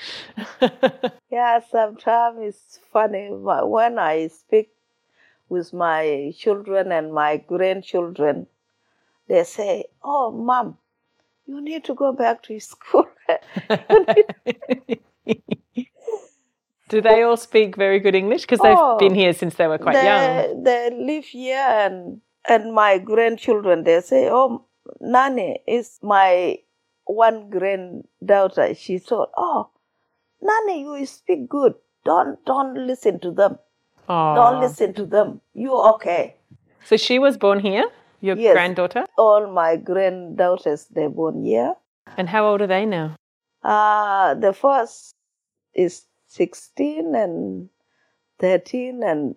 Yeah, 1.34 1.62
sometimes 1.72 2.38
it's 2.42 2.80
funny 2.92 3.28
but 3.32 3.68
when 3.68 3.98
I 3.98 4.28
speak 4.28 4.70
with 5.50 5.74
my 5.74 6.32
children 6.38 6.92
and 6.92 7.12
my 7.12 7.38
grandchildren. 7.38 8.46
They 9.28 9.44
say, 9.44 9.86
"Oh, 10.04 10.30
mom, 10.32 10.78
you 11.48 11.60
need 11.62 11.84
to 11.86 11.96
go 11.96 12.12
back 12.12 12.44
to 12.44 12.60
school." 12.60 13.08
Do 16.90 17.02
they 17.02 17.24
all 17.24 17.38
speak 17.38 17.76
very 17.76 18.00
good 18.00 18.14
English? 18.14 18.42
Because 18.42 18.60
they've 18.60 18.78
Oh, 18.78 18.98
been 19.00 19.16
here 19.16 19.34
since 19.34 19.56
they 19.56 19.66
were 19.68 19.80
quite 19.80 20.04
young. 20.04 20.38
they, 20.38 20.54
they 20.64 20.90
live 20.96 21.26
here 21.26 21.58
and 21.58 22.22
and 22.48 22.74
my 22.74 22.98
grandchildren 22.98 23.84
they 23.84 24.00
say 24.02 24.30
oh 24.30 24.66
nani 25.00 25.62
is 25.68 26.00
my 26.02 26.58
one 27.06 27.50
granddaughter 27.50 28.74
she 28.76 28.98
thought 28.98 29.32
oh 29.38 29.70
nani 30.42 30.82
you 30.82 31.06
speak 31.06 31.48
good 31.50 31.74
don't 32.06 32.44
don't 32.46 32.76
listen 32.88 33.20
to 33.20 33.32
them 33.32 33.58
Aw. 34.10 34.36
don't 34.36 34.60
listen 34.62 34.94
to 34.94 35.06
them 35.06 35.40
you 35.54 35.74
okay 35.94 36.36
So 36.86 36.98
she 36.98 37.18
was 37.24 37.38
born 37.38 37.60
here, 37.66 37.84
your 38.20 38.36
Yes. 38.36 38.54
granddaughter? 38.56 39.06
all 39.18 39.46
my 39.58 39.76
granddaughters 39.78 40.88
they 40.96 41.08
born 41.08 41.44
here 41.46 41.76
And 42.18 42.30
how 42.30 42.46
old 42.48 42.62
are 42.62 42.68
they 42.68 42.86
now? 42.86 43.16
uh 43.64 44.34
the 44.46 44.52
first 44.54 45.14
is 45.74 46.06
16 46.28 47.16
and 47.16 47.70
13 48.40 49.04
and 49.04 49.36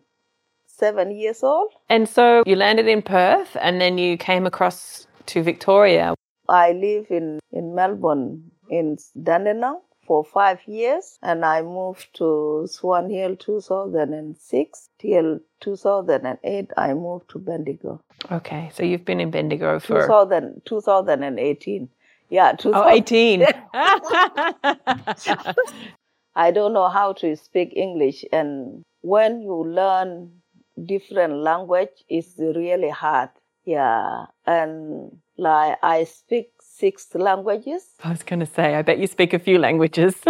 7 0.76 1.10
years 1.10 1.42
old 1.42 1.72
And 1.88 2.08
so 2.08 2.42
you 2.46 2.56
landed 2.56 2.86
in 2.86 3.02
Perth 3.02 3.56
and 3.60 3.80
then 3.80 3.98
you 3.98 4.16
came 4.16 4.46
across 4.46 5.06
to 5.26 5.42
Victoria. 5.42 6.14
I 6.48 6.72
live 6.72 7.06
in, 7.10 7.40
in 7.52 7.74
Melbourne 7.74 8.50
in 8.68 8.98
Dandenong 9.20 9.80
for 10.06 10.24
five 10.24 10.60
years 10.66 11.18
and 11.22 11.44
I 11.44 11.62
moved 11.62 12.14
to 12.14 12.66
Swan 12.70 13.10
Hill 13.10 13.36
2006 13.36 14.88
till 14.98 15.40
2008 15.60 16.70
I 16.76 16.94
moved 16.94 17.30
to 17.30 17.38
Bendigo. 17.38 18.00
Okay, 18.30 18.70
so 18.72 18.82
you've 18.84 19.04
been 19.04 19.20
in 19.20 19.30
Bendigo 19.30 19.80
for 19.80 20.02
2000, 20.02 20.62
2018. 20.64 21.88
Yeah, 22.28 22.52
2000, 22.52 22.74
oh, 22.74 22.88
18. 22.88 23.46
I 26.36 26.50
don't 26.50 26.72
know 26.72 26.88
how 26.88 27.12
to 27.14 27.36
speak 27.36 27.72
English 27.74 28.24
and 28.32 28.84
when 29.00 29.40
you 29.40 29.64
learn 29.64 30.42
different 30.84 31.34
language 31.34 32.04
is 32.08 32.34
really 32.38 32.90
hard. 32.90 33.30
Yeah, 33.64 34.26
and 34.46 35.10
like 35.36 35.78
I 35.82 36.04
speak 36.04 36.50
six 36.60 37.14
languages. 37.14 37.82
I 38.04 38.10
was 38.10 38.22
going 38.22 38.40
to 38.40 38.46
say, 38.46 38.74
I 38.76 38.82
bet 38.82 38.98
you 38.98 39.06
speak 39.06 39.32
a 39.34 39.38
few 39.38 39.58
languages. 39.58 40.14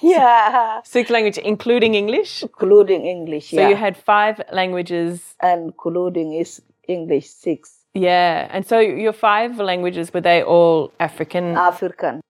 Yeah, 0.00 0.80
Six 0.84 1.10
languages, 1.10 1.42
including 1.44 1.94
English. 1.94 2.42
including 2.42 3.04
English. 3.06 3.50
So 3.50 3.56
yeah, 3.60 3.68
you 3.70 3.76
had 3.76 3.96
five 3.96 4.40
languages. 4.52 5.34
and 5.40 5.64
including 5.66 6.34
is 6.34 6.62
English 6.86 7.28
six. 7.28 7.74
Yeah. 7.94 8.48
And 8.50 8.66
so 8.66 8.78
your 8.78 9.12
five 9.12 9.58
languages, 9.58 10.12
were 10.14 10.20
they 10.20 10.42
all 10.42 10.92
African? 11.00 11.56
African, 11.56 12.20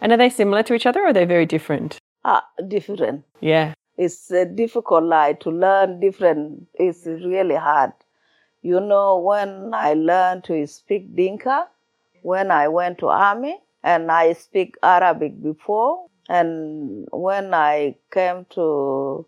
and 0.00 0.12
are 0.12 0.16
they 0.16 0.30
similar 0.30 0.62
to 0.64 0.74
each 0.74 0.86
other 0.86 1.02
or 1.02 1.08
are 1.08 1.12
they 1.12 1.24
very 1.26 1.46
different? 1.46 1.98
ah, 2.24 2.42
different. 2.68 3.24
Yeah. 3.40 3.74
It's 3.96 4.30
a 4.30 4.44
difficult, 4.44 5.04
like 5.04 5.40
to 5.40 5.50
learn 5.50 6.00
different. 6.00 6.66
It's 6.74 7.06
really 7.06 7.54
hard. 7.54 7.92
You 8.62 8.80
know, 8.80 9.18
when 9.18 9.72
I 9.74 9.94
learned 9.94 10.44
to 10.44 10.66
speak 10.66 11.14
Dinka, 11.14 11.68
when 12.22 12.50
I 12.50 12.68
went 12.68 12.98
to 12.98 13.08
army, 13.08 13.60
and 13.82 14.10
I 14.10 14.32
speak 14.32 14.76
Arabic 14.82 15.42
before, 15.42 16.06
and 16.28 17.06
when 17.12 17.52
I 17.52 17.96
came 18.10 18.46
to 18.50 19.26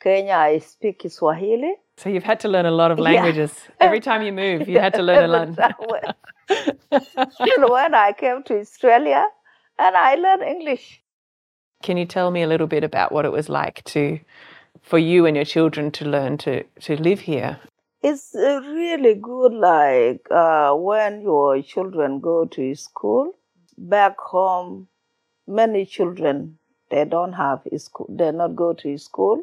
Kenya, 0.00 0.34
I 0.34 0.58
speak 0.58 1.04
Swahili. 1.08 1.74
So 1.98 2.08
you've 2.08 2.24
had 2.24 2.40
to 2.40 2.48
learn 2.48 2.66
a 2.66 2.70
lot 2.70 2.90
of 2.90 2.98
Yeah. 2.98 3.04
languages. 3.04 3.68
Every 3.80 4.00
time 4.00 4.22
you 4.22 4.32
move, 4.32 4.68
you 4.68 4.80
had 4.80 4.94
to 4.94 5.02
learn 5.02 5.24
a 5.24 5.28
lot. 5.28 5.48
and 5.48 5.58
when 7.70 7.94
I 7.94 8.12
came 8.12 8.42
to 8.44 8.58
Australia, 8.58 9.26
and 9.78 9.96
I 9.96 10.14
learned 10.14 10.42
English. 10.42 11.02
Can 11.82 11.96
you 11.96 12.06
tell 12.06 12.30
me 12.30 12.42
a 12.42 12.46
little 12.46 12.66
bit 12.66 12.84
about 12.84 13.12
what 13.12 13.24
it 13.24 13.32
was 13.32 13.48
like 13.48 13.84
to, 13.84 14.20
for 14.82 14.98
you 14.98 15.26
and 15.26 15.36
your 15.36 15.44
children 15.44 15.90
to 15.92 16.04
learn 16.04 16.38
to, 16.38 16.64
to 16.80 16.96
live 16.96 17.20
here? 17.20 17.60
It's 18.02 18.30
really 18.34 19.14
good, 19.14 19.52
like 19.52 20.26
uh, 20.30 20.74
when 20.74 21.22
your 21.22 21.60
children 21.62 22.20
go 22.20 22.44
to 22.46 22.74
school. 22.74 23.32
Back 23.76 24.18
home, 24.18 24.88
many 25.46 25.84
children 25.86 26.58
they 26.90 27.04
don't 27.04 27.34
have 27.34 27.62
school. 27.76 28.06
They 28.08 28.30
not 28.32 28.56
go 28.56 28.72
to 28.72 28.96
school. 28.98 29.42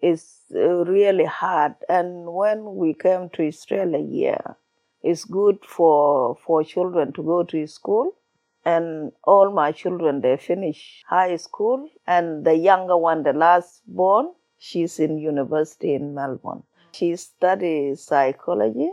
It's 0.00 0.42
uh, 0.54 0.84
really 0.84 1.24
hard. 1.24 1.74
And 1.88 2.32
when 2.32 2.76
we 2.76 2.94
came 2.94 3.30
to 3.30 3.46
Australia 3.46 4.04
here, 4.04 4.56
it's 5.02 5.24
good 5.24 5.58
for 5.64 6.36
for 6.44 6.64
children 6.64 7.12
to 7.14 7.22
go 7.22 7.44
to 7.44 7.66
school. 7.66 8.14
And 8.64 9.12
all 9.24 9.52
my 9.52 9.72
children 9.72 10.20
they 10.20 10.36
finish 10.36 11.02
high 11.08 11.36
school, 11.36 11.88
and 12.06 12.44
the 12.44 12.54
younger 12.54 12.96
one, 12.96 13.24
the 13.24 13.32
last 13.32 13.82
born, 13.86 14.32
she's 14.58 15.00
in 15.00 15.18
university 15.18 15.94
in 15.94 16.14
Melbourne. 16.14 16.62
She 16.92 17.16
studies 17.16 18.02
psychology. 18.04 18.90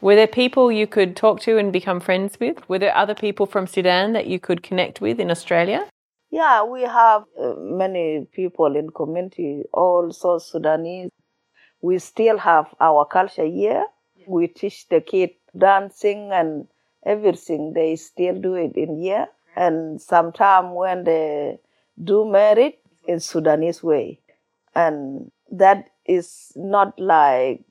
Were 0.00 0.14
there 0.14 0.26
people 0.26 0.70
you 0.70 0.86
could 0.86 1.16
talk 1.16 1.40
to 1.40 1.58
and 1.58 1.72
become 1.72 2.00
friends 2.00 2.38
with? 2.38 2.66
Were 2.68 2.78
there 2.78 2.96
other 2.96 3.14
people 3.14 3.46
from 3.46 3.66
Sudan 3.66 4.12
that 4.12 4.26
you 4.26 4.38
could 4.38 4.62
connect 4.62 5.00
with 5.00 5.18
in 5.18 5.30
Australia? 5.30 5.86
Yeah, 6.30 6.64
we 6.64 6.82
have 6.82 7.24
uh, 7.40 7.54
many 7.58 8.26
people 8.32 8.76
in 8.76 8.90
community, 8.90 9.64
all 9.72 10.12
South 10.12 10.42
Sudanese. 10.42 11.10
We 11.80 11.98
still 11.98 12.38
have 12.38 12.66
our 12.80 13.06
culture 13.06 13.46
here. 13.46 13.84
We 14.26 14.48
teach 14.48 14.88
the 14.88 15.00
kids 15.00 15.34
dancing 15.56 16.30
and 16.32 16.66
everything. 17.06 17.72
They 17.72 17.96
still 17.96 18.40
do 18.40 18.54
it 18.54 18.76
in 18.76 19.00
here. 19.00 19.28
And 19.56 20.00
sometimes 20.00 20.68
when 20.72 21.04
they 21.04 21.58
do 22.02 22.30
married 22.30 22.74
in 23.06 23.20
Sudanese 23.20 23.82
way, 23.82 24.20
and 24.74 25.30
that 25.50 25.88
is 26.04 26.52
not 26.56 26.98
like 26.98 27.62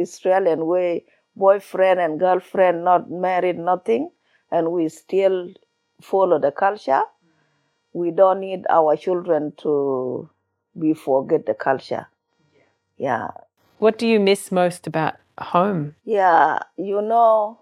Australian 0.00 0.66
way, 0.66 1.04
boyfriend 1.36 2.00
and 2.00 2.18
girlfriend 2.18 2.84
not 2.84 3.10
married, 3.10 3.58
nothing, 3.58 4.10
and 4.50 4.72
we 4.72 4.88
still 4.88 5.52
follow 6.00 6.40
the 6.40 6.50
culture 6.50 7.02
we 7.92 8.10
don't 8.10 8.40
need 8.40 8.64
our 8.70 8.96
children 8.96 9.52
to 9.58 10.28
be 10.78 10.94
forget 10.94 11.46
the 11.46 11.54
culture. 11.54 12.06
Yeah. 12.96 13.28
What 13.78 13.98
do 13.98 14.06
you 14.06 14.20
miss 14.20 14.52
most 14.52 14.86
about 14.86 15.16
home? 15.38 15.94
Yeah, 16.04 16.58
you 16.76 17.00
know, 17.02 17.58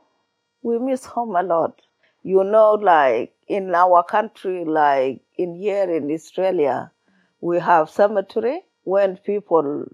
we 0.66 0.78
miss 0.80 1.04
home 1.04 1.36
a 1.36 1.42
lot. 1.44 1.80
You 2.24 2.42
know, 2.42 2.72
like 2.72 3.32
in 3.46 3.72
our 3.72 4.02
country, 4.02 4.64
like 4.64 5.20
in 5.38 5.54
here 5.54 5.88
in 5.88 6.10
Australia, 6.10 6.90
we 7.40 7.60
have 7.60 7.88
cemetery. 7.88 8.62
When 8.82 9.16
people 9.16 9.84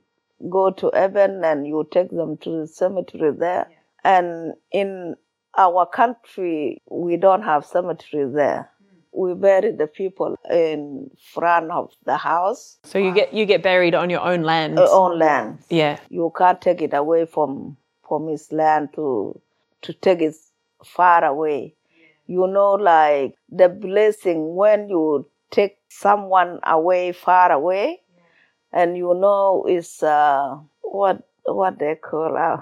go 0.48 0.70
to 0.70 0.90
heaven 0.94 1.44
and 1.44 1.66
you 1.66 1.86
take 1.90 2.10
them 2.10 2.36
to 2.38 2.60
the 2.60 2.66
cemetery 2.66 3.32
there. 3.38 3.68
And 4.02 4.54
in 4.70 5.14
our 5.56 5.84
country, 5.86 6.82
we 6.90 7.16
don't 7.18 7.42
have 7.42 7.64
cemetery 7.66 8.26
there. 8.32 8.70
We 9.12 9.34
bury 9.34 9.72
the 9.72 9.86
people 9.86 10.36
in 10.50 11.10
front 11.34 11.70
of 11.70 11.92
the 12.06 12.16
house, 12.16 12.78
So 12.84 12.98
you 12.98 13.12
get 13.12 13.34
you 13.34 13.44
get 13.44 13.62
buried 13.62 13.94
on 13.94 14.08
your 14.08 14.22
own 14.22 14.42
land. 14.42 14.78
uh, 14.78 14.88
own 14.90 15.18
land. 15.18 15.58
Yeah. 15.68 15.98
You 16.08 16.32
can't 16.36 16.60
take 16.62 16.80
it 16.80 16.94
away 16.94 17.26
from 17.26 17.76
from 18.08 18.28
his 18.28 18.50
land 18.50 18.94
to 18.94 19.38
to 19.82 19.92
take 19.92 20.22
it 20.22 20.34
far 20.84 21.24
away. 21.24 21.74
You 22.26 22.46
know, 22.46 22.72
like 22.74 23.34
the 23.50 23.68
blessing 23.68 24.54
when 24.54 24.88
you 24.88 25.28
take 25.50 25.78
someone 25.88 26.60
away 26.64 27.12
far 27.12 27.52
away, 27.52 28.00
and 28.72 28.96
you 28.96 29.14
know 29.14 29.66
is 29.68 30.02
uh, 30.02 30.56
what 30.82 31.28
what 31.44 31.78
they 31.78 31.96
call 31.96 32.36
uh, 32.36 32.58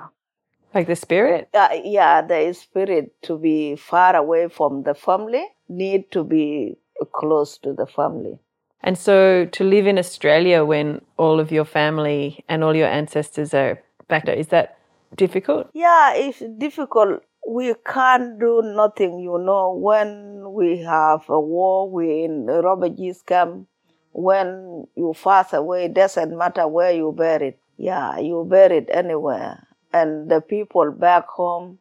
Like 0.75 0.87
the 0.87 0.97
spirit? 0.97 1.49
uh, 1.55 1.69
yeah 1.85 2.23
the 2.23 2.53
spirit 2.53 3.13
to 3.23 3.39
be 3.39 3.77
far 3.77 4.17
away 4.17 4.49
from 4.49 4.83
the 4.83 4.95
family 4.95 5.45
need 5.69 6.11
to 6.13 6.25
be 6.25 6.77
close 7.13 7.59
to 7.59 7.73
the 7.73 7.87
family. 7.87 8.39
And 8.83 8.97
so 8.97 9.45
to 9.45 9.65
live 9.65 9.87
in 9.87 9.99
Australia 9.99 10.65
when 10.65 11.03
all 11.19 11.39
of 11.39 11.53
your 11.53 11.67
family 11.67 12.45
and 12.49 12.65
all 12.65 12.75
your 12.75 12.89
ancestors 12.89 13.53
are 13.53 13.83
back 14.09 14.25
there, 14.25 14.35
is 14.35 14.49
that 14.49 14.79
difficult? 15.17 15.69
Yeah, 15.75 16.15
it's 16.15 16.43
difficult. 16.59 17.23
We 17.47 17.75
can't 17.87 18.39
do 18.39 18.63
nothing, 18.63 19.19
you 19.19 19.39
know, 19.39 19.75
when 19.75 20.53
we 20.53 20.79
have 20.79 21.29
a 21.29 21.41
war, 21.41 21.91
we 21.91 22.25
in 22.25 22.49
a 22.49 22.63
refugees 22.63 23.23
camp. 23.23 23.67
When 24.13 24.87
you 24.97 25.15
pass 25.23 25.53
away, 25.53 25.89
doesn't 25.89 26.37
matter 26.37 26.67
where 26.67 26.93
you 26.93 27.13
buried. 27.13 27.55
Yeah, 27.77 28.19
you 28.19 28.45
buried 28.49 28.91
anywhere. 28.91 29.67
And 29.93 30.31
the 30.31 30.41
people 30.41 30.93
back 30.93 31.29
home 31.29 31.79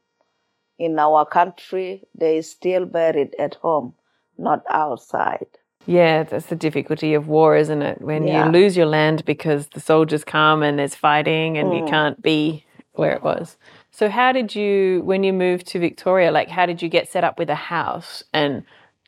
in 0.77 0.97
our 0.97 1.25
country, 1.25 2.03
they 2.15 2.41
still 2.41 2.85
buried 2.85 3.35
at 3.37 3.55
home, 3.55 3.93
not 4.37 4.63
outside. 4.69 5.47
Yeah, 5.85 6.23
that's 6.23 6.47
the 6.47 6.55
difficulty 6.55 7.13
of 7.13 7.27
war, 7.27 7.55
isn't 7.55 7.81
it? 7.81 8.01
When 8.01 8.27
Yeah. 8.27 8.45
you 8.45 8.51
lose 8.51 8.77
your 8.77 8.85
land 8.85 9.25
because 9.25 9.67
the 9.69 9.79
soldiers 9.79 10.23
come 10.23 10.63
and 10.63 10.79
there's 10.79 10.95
fighting 10.95 11.57
and 11.57 11.73
you 11.73 11.81
mm. 11.81 11.89
can't 11.89 12.21
be 12.21 12.65
where 12.93 13.11
it 13.13 13.23
was. 13.23 13.57
So 13.99 14.07
how 14.07 14.31
did 14.31 14.55
you 14.55 15.01
when 15.03 15.23
you 15.23 15.33
moved 15.33 15.67
to 15.67 15.77
Victoria, 15.79 16.31
like 16.31 16.47
how 16.47 16.65
did 16.65 16.81
you 16.81 16.87
get 16.87 17.11
set 17.11 17.25
up 17.25 17.37
with 17.37 17.49
a 17.49 17.55
house 17.75 18.23
and 18.31 18.63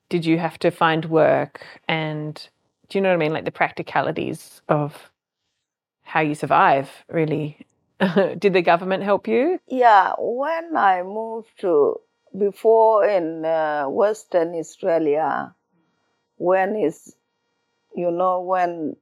did 0.10 0.26
you 0.26 0.38
have 0.38 0.60
to 0.60 0.70
find 0.70 1.06
work 1.06 1.66
and 1.88 2.36
do 2.90 2.98
you 2.98 3.02
know 3.02 3.08
what 3.08 3.16
I 3.16 3.18
mean? 3.20 3.32
Like 3.32 3.46
the 3.46 3.54
practicalities 3.54 4.62
of 4.68 5.10
how 6.02 6.20
you 6.20 6.36
survive, 6.36 6.90
really. 7.08 7.66
did 8.38 8.52
the 8.52 8.62
government 8.62 9.04
help 9.04 9.30
you? 9.30 9.62
Yeah, 9.70 10.12
when 10.20 10.76
I 10.76 11.04
moved 11.04 11.62
to 11.62 12.02
before 12.38 13.06
in 13.06 13.46
uh, 13.46 13.86
Western 13.88 14.56
Australia, 14.56 15.56
when 16.36 16.76
is 16.76 17.16
you 17.96 18.12
know 18.12 18.42
when 18.42 18.98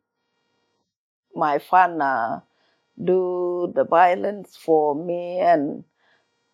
my 1.33 1.57
father 1.57 2.43
do 3.03 3.71
the 3.75 3.83
violence 3.83 4.57
for 4.57 4.95
me 4.95 5.39
and 5.39 5.83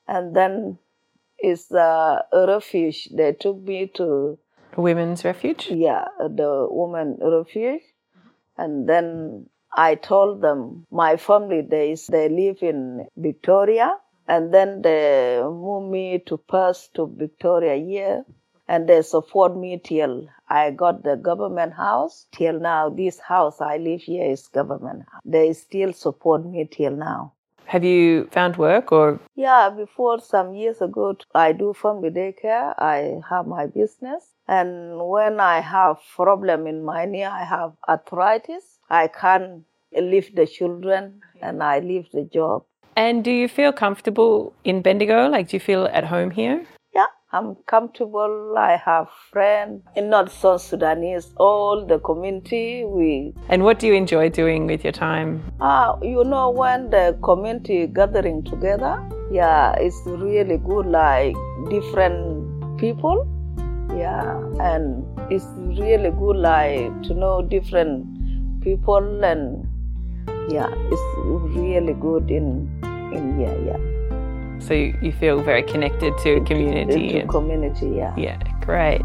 and 0.07 0.35
then 0.35 0.77
is 1.41 1.71
uh, 1.71 2.21
a 2.31 2.47
refuge. 2.47 3.09
They 3.11 3.33
took 3.33 3.61
me 3.61 3.87
to 3.95 4.37
women's 4.77 5.23
refuge? 5.23 5.69
yeah 5.69 6.05
the 6.19 6.67
woman 6.69 7.17
refuge, 7.21 7.81
and 8.57 8.87
then 8.87 9.47
I 9.73 9.95
told 9.95 10.41
them 10.41 10.85
my 10.91 11.17
family 11.17 11.61
they 11.61 11.95
they 12.09 12.29
live 12.29 12.61
in 12.61 13.07
Victoria, 13.17 13.97
and 14.27 14.53
then 14.53 14.81
they 14.81 15.41
moved 15.43 15.91
me 15.91 16.19
to 16.27 16.37
Perth 16.37 16.89
to 16.95 17.07
Victoria 17.07 17.75
here, 17.75 18.25
and 18.67 18.87
they 18.89 19.01
support 19.01 19.55
me 19.57 19.79
till 19.83 20.27
I 20.49 20.71
got 20.71 21.03
the 21.03 21.15
government 21.15 21.73
house. 21.73 22.25
Till 22.31 22.59
now, 22.59 22.89
this 22.89 23.19
house 23.19 23.61
I 23.61 23.77
live 23.77 24.01
here 24.01 24.25
is 24.31 24.47
government. 24.47 25.03
house. 25.11 25.21
They 25.25 25.53
still 25.53 25.93
support 25.93 26.45
me 26.45 26.67
till 26.69 26.91
now. 26.95 27.33
Have 27.65 27.83
you 27.83 28.27
found 28.31 28.57
work 28.57 28.91
or 28.91 29.19
Yeah, 29.35 29.69
before 29.75 30.19
some 30.19 30.53
years 30.53 30.81
ago, 30.81 31.15
I 31.33 31.51
do 31.51 31.73
family 31.73 32.11
daycare. 32.11 32.75
I 32.77 33.19
have 33.29 33.47
my 33.47 33.65
business, 33.65 34.23
and 34.47 34.99
when 35.07 35.39
I 35.39 35.61
have 35.61 35.97
problem 36.15 36.67
in 36.67 36.85
my 36.85 37.05
knee, 37.05 37.25
I 37.25 37.43
have 37.43 37.73
arthritis. 37.89 38.77
I 38.89 39.07
can't 39.07 39.63
leave 39.91 40.35
the 40.35 40.45
children, 40.45 41.21
and 41.41 41.63
I 41.63 41.79
leave 41.79 42.07
the 42.11 42.23
job. 42.31 42.63
and 42.97 43.23
do 43.27 43.31
you 43.31 43.47
feel 43.49 43.71
comfortable 43.73 44.53
in 44.63 44.81
Bendigo? 44.81 45.27
Like 45.27 45.49
do 45.49 45.55
you 45.57 45.59
feel 45.59 45.85
at 45.91 46.05
home 46.05 46.31
here? 46.31 46.65
I'm 47.35 47.55
comfortable. 47.67 48.55
I 48.57 48.77
have 48.77 49.09
friends 49.29 49.83
in 49.97 50.09
North 50.09 50.31
South 50.31 50.61
Sudanese, 50.61 51.33
all 51.35 51.85
the 51.85 51.99
community. 51.99 52.85
We 52.85 53.33
And 53.49 53.65
what 53.65 53.77
do 53.79 53.87
you 53.87 53.93
enjoy 53.93 54.29
doing 54.29 54.67
with 54.67 54.85
your 54.85 54.93
time? 54.93 55.43
uh, 55.59 55.97
you 56.01 56.23
know 56.23 56.49
when 56.49 56.89
the 56.91 57.17
community 57.21 57.87
gathering 57.87 58.41
together, 58.45 58.93
yeah, 59.29 59.73
it's 59.73 59.99
really 60.05 60.57
good. 60.59 60.85
Like 60.85 61.35
different 61.69 62.79
people, 62.79 63.27
yeah, 63.97 64.39
and 64.61 65.03
it's 65.29 65.45
really 65.57 66.11
good. 66.11 66.37
Like 66.37 67.03
to 67.09 67.13
know 67.13 67.41
different 67.41 68.61
people 68.61 69.25
and 69.25 69.67
yeah, 70.47 70.71
it's 70.71 71.05
really 71.57 71.99
good 72.07 72.31
in 72.31 72.47
in 73.11 73.41
yeah 73.41 73.57
yeah. 73.65 73.94
So 74.59 74.73
you 74.73 74.97
you 75.01 75.11
feel 75.11 75.41
very 75.41 75.63
connected 75.63 76.17
to 76.19 76.35
a 76.35 76.41
community. 76.45 77.05
Into 77.07 77.19
and- 77.21 77.29
community, 77.29 77.87
yeah. 77.95 78.13
yeah, 78.17 78.37
great. 78.61 79.01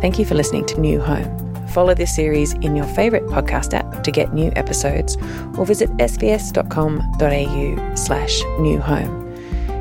Thank 0.00 0.18
you 0.18 0.24
for 0.24 0.34
listening 0.34 0.64
to 0.66 0.80
New 0.80 1.00
Home. 1.00 1.66
Follow 1.68 1.92
this 1.92 2.14
series 2.14 2.54
in 2.54 2.74
your 2.76 2.86
favourite 2.86 3.26
podcast 3.26 3.74
app 3.74 4.02
to 4.04 4.10
get 4.10 4.32
new 4.32 4.50
episodes 4.56 5.16
or 5.58 5.66
visit 5.66 5.90
sbs.com.au 5.98 7.94
slash 7.94 8.42
new 8.60 8.78
home. 8.80 9.26